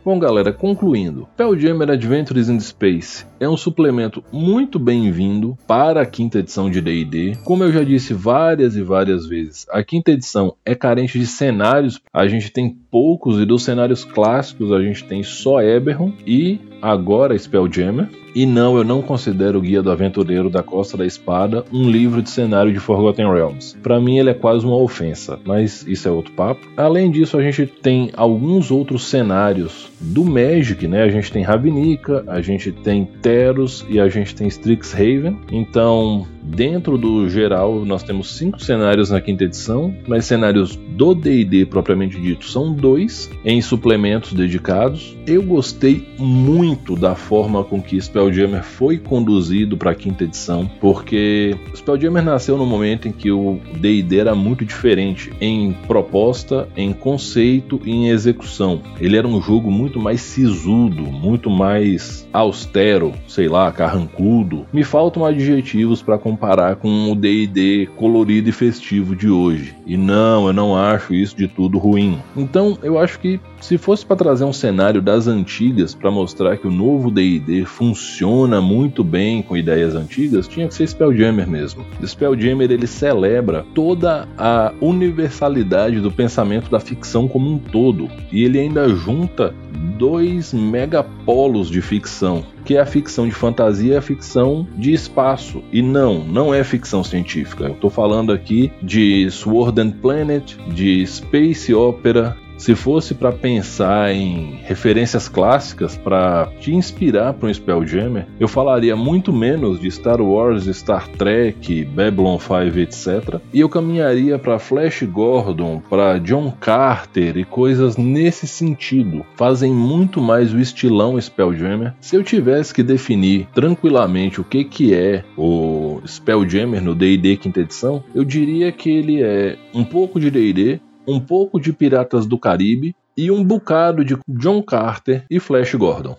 Bom, 0.04 0.18
galera, 0.18 0.52
concluindo, 0.52 1.28
Spelljammer 1.34 1.90
Adventures 1.90 2.48
in 2.48 2.58
Space 2.60 3.26
é 3.40 3.48
um 3.48 3.56
suplemento 3.56 4.22
muito 4.32 4.78
bem-vindo 4.78 5.58
para 5.66 6.02
a 6.02 6.06
quinta 6.06 6.38
edição 6.38 6.70
de 6.70 6.80
D&D. 6.80 7.36
Como 7.44 7.64
eu 7.64 7.72
já 7.72 7.82
disse 7.82 8.14
várias 8.14 8.76
e 8.76 8.82
várias 8.82 9.26
vezes, 9.26 9.66
a 9.70 9.82
quinta 9.82 10.12
edição 10.12 10.54
é 10.64 10.74
carente 10.74 11.18
de 11.18 11.26
cenários. 11.26 12.00
A 12.12 12.26
gente 12.26 12.50
tem 12.50 12.70
poucos 12.90 13.38
e 13.40 13.44
dos 13.44 13.64
cenários 13.64 14.04
clássicos 14.04 14.72
a 14.72 14.80
gente 14.80 15.04
tem 15.04 15.22
só 15.22 15.60
Eberron 15.60 16.12
e 16.26 16.60
agora 16.80 17.36
Spelljammer. 17.36 18.08
E 18.38 18.46
não, 18.46 18.76
eu 18.76 18.84
não 18.84 19.02
considero 19.02 19.58
o 19.58 19.60
Guia 19.60 19.82
do 19.82 19.90
Aventureiro 19.90 20.48
da 20.48 20.62
Costa 20.62 20.96
da 20.96 21.04
Espada 21.04 21.64
um 21.72 21.90
livro 21.90 22.22
de 22.22 22.30
cenário 22.30 22.72
de 22.72 22.78
Forgotten 22.78 23.28
Realms. 23.28 23.76
Para 23.82 24.00
mim 24.00 24.16
ele 24.16 24.30
é 24.30 24.34
quase 24.34 24.64
uma 24.64 24.76
ofensa, 24.76 25.40
mas 25.44 25.84
isso 25.88 26.06
é 26.06 26.10
outro 26.12 26.32
papo. 26.34 26.64
Além 26.76 27.10
disso, 27.10 27.36
a 27.36 27.42
gente 27.42 27.66
tem 27.66 28.12
alguns 28.16 28.70
outros 28.70 29.08
cenários 29.08 29.90
do 30.00 30.24
Magic, 30.24 30.86
né? 30.86 31.02
A 31.02 31.08
gente 31.08 31.32
tem 31.32 31.42
Ravnica, 31.42 32.22
a 32.28 32.40
gente 32.40 32.70
tem 32.70 33.04
Teros 33.20 33.84
e 33.90 33.98
a 33.98 34.08
gente 34.08 34.32
tem 34.36 34.46
Strixhaven. 34.46 35.36
Então, 35.50 36.24
Dentro 36.48 36.96
do 36.96 37.28
geral, 37.28 37.84
nós 37.84 38.02
temos 38.02 38.34
cinco 38.34 38.58
cenários 38.60 39.10
na 39.10 39.20
quinta 39.20 39.44
edição, 39.44 39.94
mas 40.06 40.24
cenários 40.24 40.76
do 40.76 41.14
D&D 41.14 41.66
propriamente 41.66 42.18
dito 42.18 42.46
são 42.46 42.72
dois, 42.72 43.30
em 43.44 43.60
suplementos 43.60 44.32
dedicados. 44.32 45.16
Eu 45.26 45.42
gostei 45.42 46.08
muito 46.18 46.96
da 46.96 47.14
forma 47.14 47.62
com 47.62 47.82
que 47.82 48.00
Spelljammer 48.00 48.64
foi 48.64 48.96
conduzido 48.96 49.76
para 49.76 49.90
a 49.90 49.94
quinta 49.94 50.24
edição, 50.24 50.68
porque 50.80 51.54
Spelljammer 51.76 52.24
nasceu 52.24 52.56
no 52.56 52.64
momento 52.64 53.06
em 53.06 53.12
que 53.12 53.30
o 53.30 53.60
D&D 53.78 54.18
era 54.18 54.34
muito 54.34 54.64
diferente 54.64 55.30
em 55.40 55.72
proposta, 55.86 56.66
em 56.74 56.94
conceito 56.94 57.78
e 57.84 57.90
em 57.90 58.08
execução. 58.08 58.80
Ele 58.98 59.18
era 59.18 59.28
um 59.28 59.40
jogo 59.40 59.70
muito 59.70 60.00
mais 60.00 60.22
sisudo, 60.22 61.02
muito 61.02 61.50
mais 61.50 62.26
austero, 62.32 63.12
sei 63.28 63.48
lá, 63.48 63.70
carrancudo. 63.70 64.66
Me 64.72 64.82
faltam 64.82 65.24
adjetivos 65.24 66.00
para 66.02 66.18
comparar 66.18 66.37
com 66.80 67.10
o 67.10 67.14
D&D 67.14 67.88
colorido 67.96 68.48
e 68.48 68.52
festivo 68.52 69.14
de 69.14 69.28
hoje. 69.28 69.74
E 69.86 69.96
não, 69.96 70.46
eu 70.46 70.52
não 70.52 70.76
acho 70.76 71.14
isso 71.14 71.36
de 71.36 71.48
tudo 71.48 71.78
ruim. 71.78 72.18
Então, 72.36 72.78
eu 72.82 72.98
acho 72.98 73.18
que 73.18 73.40
se 73.60 73.76
fosse 73.76 74.06
para 74.06 74.16
trazer 74.16 74.44
um 74.44 74.52
cenário 74.52 75.02
das 75.02 75.26
antigas 75.26 75.94
para 75.94 76.10
mostrar 76.10 76.56
que 76.56 76.66
o 76.66 76.70
novo 76.70 77.10
D&D 77.10 77.64
funciona 77.64 78.60
muito 78.60 79.02
bem 79.02 79.42
com 79.42 79.56
ideias 79.56 79.94
antigas, 79.94 80.46
tinha 80.46 80.68
que 80.68 80.74
ser 80.74 80.86
Spelljammer 80.86 81.48
mesmo. 81.48 81.84
Spelljammer 82.04 82.70
ele 82.70 82.86
celebra 82.86 83.64
toda 83.74 84.28
a 84.36 84.72
universalidade 84.80 86.00
do 86.00 86.10
pensamento 86.10 86.70
da 86.70 86.80
ficção 86.80 87.26
como 87.26 87.50
um 87.50 87.58
todo 87.58 88.08
e 88.30 88.44
ele 88.44 88.58
ainda 88.58 88.88
junta 88.88 89.54
dois 89.96 90.52
megapolos 90.52 91.68
de 91.70 91.80
ficção, 91.80 92.44
que 92.68 92.76
é 92.76 92.80
a 92.80 92.84
ficção 92.84 93.26
de 93.26 93.34
fantasia 93.34 93.98
a 93.98 94.02
ficção 94.02 94.68
de 94.76 94.92
espaço. 94.92 95.64
E 95.72 95.80
não, 95.80 96.22
não 96.22 96.52
é 96.52 96.62
ficção 96.62 97.02
científica. 97.02 97.64
Eu 97.64 97.72
estou 97.72 97.88
falando 97.88 98.30
aqui 98.30 98.70
de 98.82 99.26
Sword 99.30 99.80
and 99.80 99.92
Planet, 99.92 100.54
de 100.74 101.06
Space 101.06 101.72
Opera, 101.72 102.36
se 102.58 102.74
fosse 102.74 103.14
para 103.14 103.32
pensar 103.32 104.12
em 104.12 104.58
referências 104.64 105.28
clássicas 105.28 105.96
para 105.96 106.50
te 106.60 106.74
inspirar 106.74 107.32
para 107.32 107.48
um 107.48 107.54
Spelljammer, 107.54 108.26
eu 108.38 108.48
falaria 108.48 108.96
muito 108.96 109.32
menos 109.32 109.80
de 109.80 109.90
Star 109.90 110.20
Wars, 110.20 110.64
Star 110.76 111.08
Trek, 111.08 111.84
Babylon 111.84 112.38
5, 112.38 112.78
etc. 112.78 113.40
E 113.54 113.60
eu 113.60 113.68
caminharia 113.68 114.38
para 114.38 114.58
Flash 114.58 115.04
Gordon, 115.04 115.80
para 115.88 116.18
John 116.18 116.52
Carter 116.60 117.36
e 117.36 117.44
coisas 117.44 117.96
nesse 117.96 118.46
sentido. 118.46 119.24
Fazem 119.36 119.72
muito 119.72 120.20
mais 120.20 120.52
o 120.52 120.58
estilão 120.58 121.18
Spelljammer. 121.20 121.94
Se 122.00 122.16
eu 122.16 122.24
tivesse 122.24 122.74
que 122.74 122.82
definir 122.82 123.46
tranquilamente 123.54 124.40
o 124.40 124.44
que, 124.44 124.64
que 124.64 124.92
é 124.92 125.22
o 125.36 126.00
Spelljammer 126.04 126.82
no 126.82 126.94
D&D 126.94 127.36
quinta 127.36 127.60
edição, 127.60 128.02
eu 128.12 128.24
diria 128.24 128.72
que 128.72 128.90
ele 128.90 129.22
é 129.22 129.56
um 129.72 129.84
pouco 129.84 130.18
de 130.18 130.30
D&D, 130.30 130.80
um 131.08 131.18
pouco 131.18 131.58
de 131.58 131.72
Piratas 131.72 132.26
do 132.26 132.38
Caribe 132.38 132.94
e 133.16 133.30
um 133.30 133.42
bocado 133.42 134.04
de 134.04 134.18
John 134.28 134.62
Carter 134.62 135.24
e 135.30 135.40
Flash 135.40 135.74
Gordon. 135.74 136.16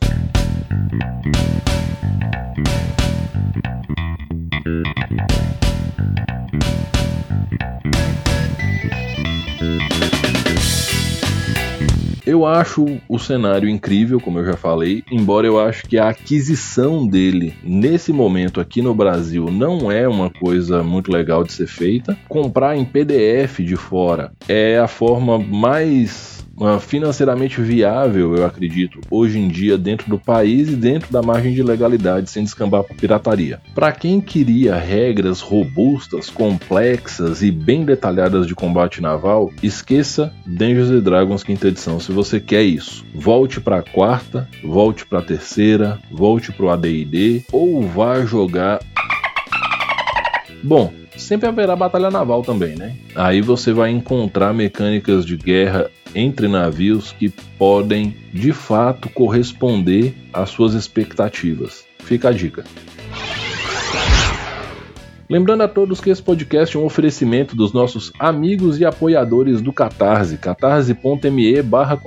Eu 12.30 12.46
acho 12.46 12.86
o 13.10 13.18
cenário 13.18 13.68
incrível, 13.68 14.22
como 14.22 14.38
eu 14.38 14.46
já 14.46 14.56
falei, 14.56 15.04
embora 15.12 15.48
eu 15.48 15.60
acho 15.60 15.88
que 15.88 15.98
a 15.98 16.10
aquisição 16.10 17.08
dele 17.08 17.56
nesse 17.64 18.14
momento 18.14 18.62
aqui 18.62 18.84
no 18.84 18.94
Brasil 18.94 19.48
não 19.50 19.92
é 19.92 20.08
uma 20.08 20.30
coisa 20.30 20.84
muito 20.84 21.12
legal 21.12 21.44
de 21.44 21.52
ser 21.52 21.66
feita. 21.66 22.16
Comprar 22.28 22.78
em 22.78 22.86
PDF 22.86 23.62
de 23.62 23.76
fora 23.76 24.32
é 24.48 24.78
a 24.78 24.88
forma 24.88 25.40
mais 25.40 26.39
financeiramente 26.80 27.62
viável, 27.62 28.36
eu 28.36 28.46
acredito, 28.46 29.00
hoje 29.10 29.40
em 29.40 29.48
dia 29.48 29.78
dentro 29.78 30.10
do 30.10 30.20
país 30.20 30.70
e 30.70 30.76
dentro 30.76 31.12
da 31.12 31.22
margem 31.22 31.54
de 31.54 31.64
legalidade, 31.64 32.30
sem 32.30 32.44
descambar 32.44 32.84
para 32.84 32.96
pirataria. 32.96 33.62
Para 33.74 33.92
quem 33.92 34.20
queria 34.20 34.76
regras 34.76 35.40
robustas, 35.42 36.30
complexas 36.30 37.42
e 37.42 37.52
bem 37.52 37.86
detalhadas 37.86 38.46
de 38.46 38.56
combate 38.56 39.02
naval, 39.02 39.52
esqueça 39.64 40.34
Dungeons 40.46 41.02
Dragons 41.02 41.44
quinta 41.44 41.68
edição 41.68 42.00
se 42.00 42.12
você 42.12 42.40
quer 42.40 42.64
isso. 42.64 43.06
Volte 43.14 43.62
para 43.62 43.78
a 43.78 43.84
quarta, 43.84 44.48
volte 44.64 45.06
para 45.06 45.20
a 45.20 45.24
terceira, 45.24 46.00
volte 46.12 46.52
para 46.52 46.66
o 46.66 46.70
AD&D 46.70 47.44
ou 47.52 47.82
vá 47.82 48.22
jogar 48.26 48.80
Bom, 50.62 50.92
sempre 51.16 51.48
haverá 51.48 51.76
batalha 51.76 52.10
naval 52.10 52.42
também, 52.42 52.76
né? 52.76 52.96
Aí 53.16 53.42
você 53.42 53.72
vai 53.72 53.92
encontrar 53.92 54.54
mecânicas 54.54 55.26
de 55.26 55.38
guerra 55.38 55.90
entre 56.14 56.48
navios 56.48 57.12
que 57.12 57.30
podem 57.58 58.16
de 58.34 58.52
fato 58.52 59.10
corresponder 59.10 60.16
às 60.34 60.50
suas 60.50 60.74
expectativas. 60.74 61.86
Fica 62.00 62.30
a 62.30 62.32
dica. 62.32 62.64
Lembrando 65.30 65.62
a 65.62 65.68
todos 65.68 66.02
que 66.02 66.10
esse 66.10 66.24
podcast 66.24 66.76
é 66.76 66.80
um 66.80 66.86
oferecimento 66.86 67.56
dos 67.56 67.72
nossos 67.72 68.12
amigos 68.18 68.80
e 68.80 68.86
apoiadores 68.86 69.62
do 69.62 69.72
Catarse, 69.72 70.38
catarse.me 70.38 71.62
barra. 71.62 72.02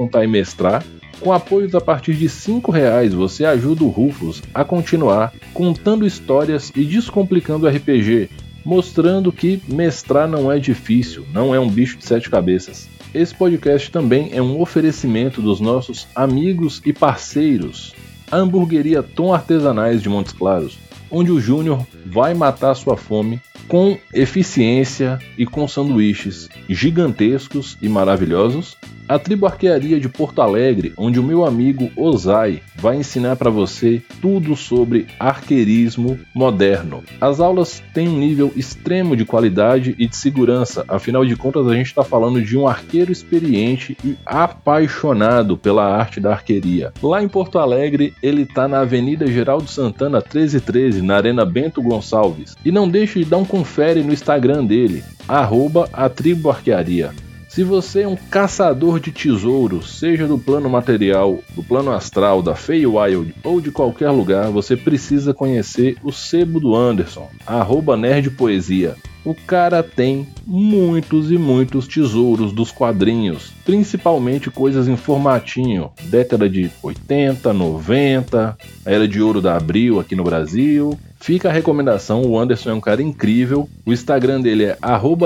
Com 1.20 1.32
apoios 1.32 1.72
a 1.76 1.80
partir 1.80 2.14
de 2.14 2.26
R$ 2.26 2.60
reais 2.72 3.14
você 3.14 3.44
ajuda 3.44 3.84
o 3.84 3.88
Rufus 3.88 4.42
a 4.52 4.64
continuar 4.64 5.32
contando 5.54 6.04
histórias 6.04 6.72
e 6.74 6.82
descomplicando 6.82 7.64
o 7.64 7.68
RPG, 7.68 8.28
mostrando 8.64 9.32
que 9.32 9.60
mestrar 9.68 10.28
não 10.28 10.50
é 10.50 10.58
difícil, 10.58 11.26
não 11.32 11.54
é 11.54 11.60
um 11.60 11.68
bicho 11.68 11.98
de 11.98 12.04
sete 12.04 12.30
cabeças. 12.30 12.88
Esse 13.14 13.34
podcast 13.34 13.90
também 13.90 14.30
é 14.32 14.40
um 14.40 14.60
oferecimento 14.60 15.42
dos 15.42 15.60
nossos 15.60 16.06
amigos 16.14 16.80
e 16.84 16.92
parceiros, 16.92 17.94
a 18.30 18.36
hamburgueria 18.36 19.02
Tom 19.02 19.34
Artesanais 19.34 20.02
de 20.02 20.08
Montes 20.08 20.32
Claros, 20.32 20.78
onde 21.10 21.30
o 21.30 21.40
Júnior 21.40 21.86
vai 22.06 22.32
matar 22.32 22.74
sua 22.74 22.96
fome 22.96 23.40
com 23.68 23.98
eficiência 24.14 25.18
e 25.36 25.44
com 25.44 25.68
sanduíches 25.68 26.48
gigantescos 26.68 27.76
e 27.82 27.88
maravilhosos 27.88 28.76
a 29.12 29.18
Tribo 29.18 29.44
Arquearia 29.44 30.00
de 30.00 30.08
Porto 30.08 30.40
Alegre, 30.40 30.94
onde 30.96 31.20
o 31.20 31.22
meu 31.22 31.44
amigo 31.44 31.90
Ozai 31.94 32.62
vai 32.76 32.96
ensinar 32.96 33.36
para 33.36 33.50
você 33.50 34.00
tudo 34.22 34.56
sobre 34.56 35.06
arqueirismo 35.20 36.18
moderno. 36.34 37.04
As 37.20 37.38
aulas 37.38 37.82
têm 37.92 38.08
um 38.08 38.16
nível 38.16 38.50
extremo 38.56 39.14
de 39.14 39.26
qualidade 39.26 39.94
e 39.98 40.08
de 40.08 40.16
segurança, 40.16 40.82
afinal 40.88 41.26
de 41.26 41.36
contas 41.36 41.66
a 41.66 41.74
gente 41.74 41.88
está 41.88 42.02
falando 42.02 42.40
de 42.40 42.56
um 42.56 42.66
arqueiro 42.66 43.12
experiente 43.12 43.98
e 44.02 44.16
apaixonado 44.24 45.58
pela 45.58 45.94
arte 45.94 46.18
da 46.18 46.30
arqueria. 46.30 46.90
Lá 47.02 47.22
em 47.22 47.28
Porto 47.28 47.58
Alegre, 47.58 48.14
ele 48.22 48.44
está 48.44 48.66
na 48.66 48.80
Avenida 48.80 49.26
Geraldo 49.26 49.68
Santana 49.68 50.20
1313, 50.20 51.02
na 51.02 51.16
Arena 51.16 51.44
Bento 51.44 51.82
Gonçalves. 51.82 52.56
E 52.64 52.72
não 52.72 52.88
deixe 52.88 53.18
de 53.18 53.26
dar 53.26 53.36
um 53.36 53.44
confere 53.44 54.02
no 54.02 54.10
Instagram 54.10 54.64
dele, 54.64 55.04
arroba 55.28 55.86
a 55.92 56.08
Tribo 56.08 56.48
Arquearia. 56.48 57.12
Se 57.52 57.62
você 57.62 58.00
é 58.00 58.08
um 58.08 58.16
caçador 58.16 58.98
de 58.98 59.12
tesouros, 59.12 59.98
seja 59.98 60.26
do 60.26 60.38
plano 60.38 60.70
material, 60.70 61.38
do 61.54 61.62
plano 61.62 61.90
astral, 61.90 62.40
da 62.40 62.54
Feywild 62.54 63.34
ou 63.44 63.60
de 63.60 63.70
qualquer 63.70 64.08
lugar, 64.08 64.50
você 64.50 64.74
precisa 64.74 65.34
conhecer 65.34 65.98
o 66.02 66.10
sebo 66.10 66.58
do 66.58 66.74
Anderson, 66.74 67.28
arroba 67.46 67.94
nerdpoesia. 67.94 68.96
O 69.22 69.34
cara 69.34 69.82
tem 69.82 70.26
muitos 70.46 71.30
e 71.30 71.36
muitos 71.36 71.86
tesouros 71.86 72.52
dos 72.52 72.72
quadrinhos, 72.72 73.52
principalmente 73.66 74.50
coisas 74.50 74.88
em 74.88 74.96
formatinho, 74.96 75.90
década 76.04 76.48
de 76.48 76.70
80, 76.82 77.52
90, 77.52 78.56
era 78.86 79.06
de 79.06 79.20
ouro 79.20 79.42
da 79.42 79.58
Abril 79.58 80.00
aqui 80.00 80.16
no 80.16 80.24
Brasil, 80.24 80.98
Fica 81.22 81.48
a 81.48 81.52
recomendação, 81.52 82.22
o 82.22 82.36
Anderson 82.36 82.70
é 82.70 82.74
um 82.74 82.80
cara 82.80 83.00
incrível. 83.00 83.68
O 83.86 83.92
Instagram 83.92 84.40
dele 84.40 84.64
é 84.64 84.76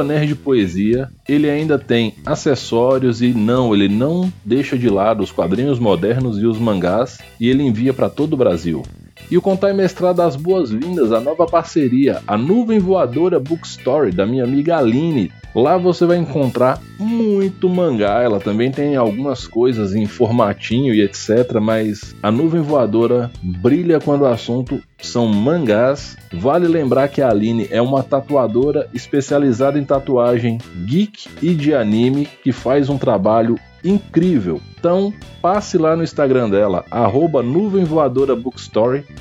@nerdpoesia. 0.05 1.09
Ele 1.27 1.49
ainda 1.49 1.79
tem 1.79 2.13
acessórios 2.27 3.23
e 3.23 3.33
não, 3.33 3.75
ele 3.75 3.89
não 3.89 4.31
deixa 4.45 4.77
de 4.77 4.91
lado 4.91 5.23
os 5.23 5.33
quadrinhos 5.33 5.79
modernos 5.79 6.39
e 6.39 6.45
os 6.45 6.59
mangás 6.59 7.17
e 7.41 7.49
ele 7.49 7.63
envia 7.63 7.95
para 7.95 8.11
todo 8.11 8.35
o 8.35 8.37
Brasil. 8.37 8.83
E 9.31 9.39
o 9.39 9.43
Contar 9.43 9.71
e 9.71 9.73
Mestrar 9.73 10.13
das 10.13 10.37
boas-vindas 10.37 11.11
à 11.13 11.19
nova 11.19 11.47
parceria, 11.47 12.21
a 12.27 12.37
Nuvem 12.37 12.79
Voadora 12.79 13.41
Bookstory, 13.41 14.13
da 14.13 14.27
minha 14.27 14.45
amiga 14.45 14.77
Aline. 14.77 15.33
Lá 15.55 15.79
você 15.79 16.05
vai 16.05 16.19
encontrar 16.19 16.79
muito 16.99 17.69
mangá, 17.69 18.23
ela 18.23 18.39
também 18.39 18.71
tem 18.71 18.95
algumas 18.95 19.47
coisas 19.47 19.95
em 19.95 20.05
formatinho 20.05 20.93
e 20.93 21.01
etc, 21.01 21.59
mas 21.61 22.15
a 22.23 22.31
Nuvem 22.31 22.61
Voadora 22.61 23.31
brilha 23.43 23.99
quando 23.99 24.23
o 24.23 24.27
assunto 24.27 24.81
são 25.01 25.27
mangás. 25.27 26.17
Vale 26.33 26.67
lembrar 26.67 27.09
que 27.09 27.23
a 27.23 27.31
Aline 27.31 27.69
é 27.71 27.81
uma 27.81 28.03
tatuadora 28.03 28.89
especializada 28.93 29.79
em 29.79 29.85
tatuagem 29.85 30.59
geek 30.85 31.29
e 31.43 31.55
de 31.55 31.75
anime 31.75 32.29
que 32.43 32.53
faz 32.53 32.89
um 32.89 32.99
trabalho 32.99 33.59
incrível. 33.85 34.61
Então, 34.79 35.13
passe 35.41 35.79
lá 35.79 35.97
no 35.97 36.03
Instagram 36.03 36.51
dela, 36.51 36.85
arroba 36.91 37.43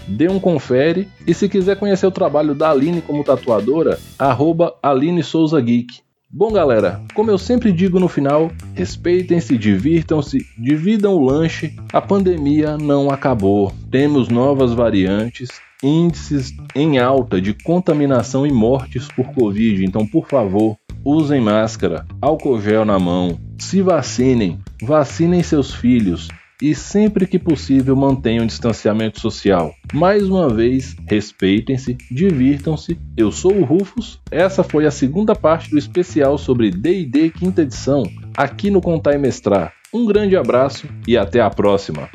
dê 0.08 0.30
um 0.30 0.40
confere 0.40 1.08
e 1.26 1.34
se 1.34 1.48
quiser 1.48 1.78
conhecer 1.78 2.08
o 2.08 2.12
trabalho 2.12 2.56
da 2.56 2.72
Aline 2.72 3.02
como 3.02 3.24
tatuadora, 3.24 4.00
arroba 4.18 4.76
Aline 4.82 5.24
Souza 5.24 5.60
Geek. 5.62 6.05
Bom, 6.38 6.52
galera, 6.52 7.02
como 7.14 7.32
eu 7.32 7.38
sempre 7.38 7.72
digo 7.72 7.98
no 7.98 8.10
final, 8.10 8.52
respeitem-se, 8.74 9.58
divirtam-se, 9.58 10.46
dividam 10.58 11.14
o 11.14 11.24
lanche. 11.24 11.74
A 11.94 12.02
pandemia 12.02 12.78
não 12.78 13.10
acabou. 13.10 13.72
Temos 13.90 14.28
novas 14.28 14.74
variantes, 14.74 15.48
índices 15.82 16.54
em 16.76 17.00
alta 17.00 17.40
de 17.40 17.54
contaminação 17.54 18.46
e 18.46 18.52
mortes 18.52 19.08
por 19.08 19.28
Covid. 19.28 19.86
Então, 19.86 20.06
por 20.06 20.28
favor, 20.28 20.76
usem 21.06 21.40
máscara, 21.40 22.06
álcool 22.22 22.60
gel 22.60 22.84
na 22.84 23.00
mão, 23.00 23.40
se 23.58 23.82
vacinem, 23.82 24.60
vacinem 24.82 25.42
seus 25.42 25.74
filhos, 25.74 26.28
e 26.62 26.74
sempre 26.74 27.28
que 27.28 27.40
possível 27.40 27.96
mantenham 27.96 28.46
distanciamento 28.46 29.20
social. 29.20 29.74
Mais 29.94 30.28
uma 30.28 30.50
vez, 30.50 30.96
respeitem-se, 31.08 31.98
divirtam-se. 32.10 32.98
Eu 33.16 33.32
sou 33.32 33.54
o 33.54 33.64
Rufus. 33.64 34.20
Essa 34.32 34.64
foi 34.64 34.86
a 34.86 34.92
segunda 34.92 35.36
parte 35.36 35.70
do 35.70 35.78
especial 35.78 36.38
sobre 36.38 36.72
D&D 36.72 37.30
quinta 37.32 37.62
edição, 37.62 38.04
aqui 38.36 38.70
no 38.70 38.82
Contar 38.82 39.14
e 39.14 39.18
Mestrar. 39.18 39.74
Um 39.94 40.06
grande 40.06 40.36
abraço 40.36 40.88
e 41.08 41.18
até 41.18 41.40
a 41.40 41.50
próxima. 41.50 42.10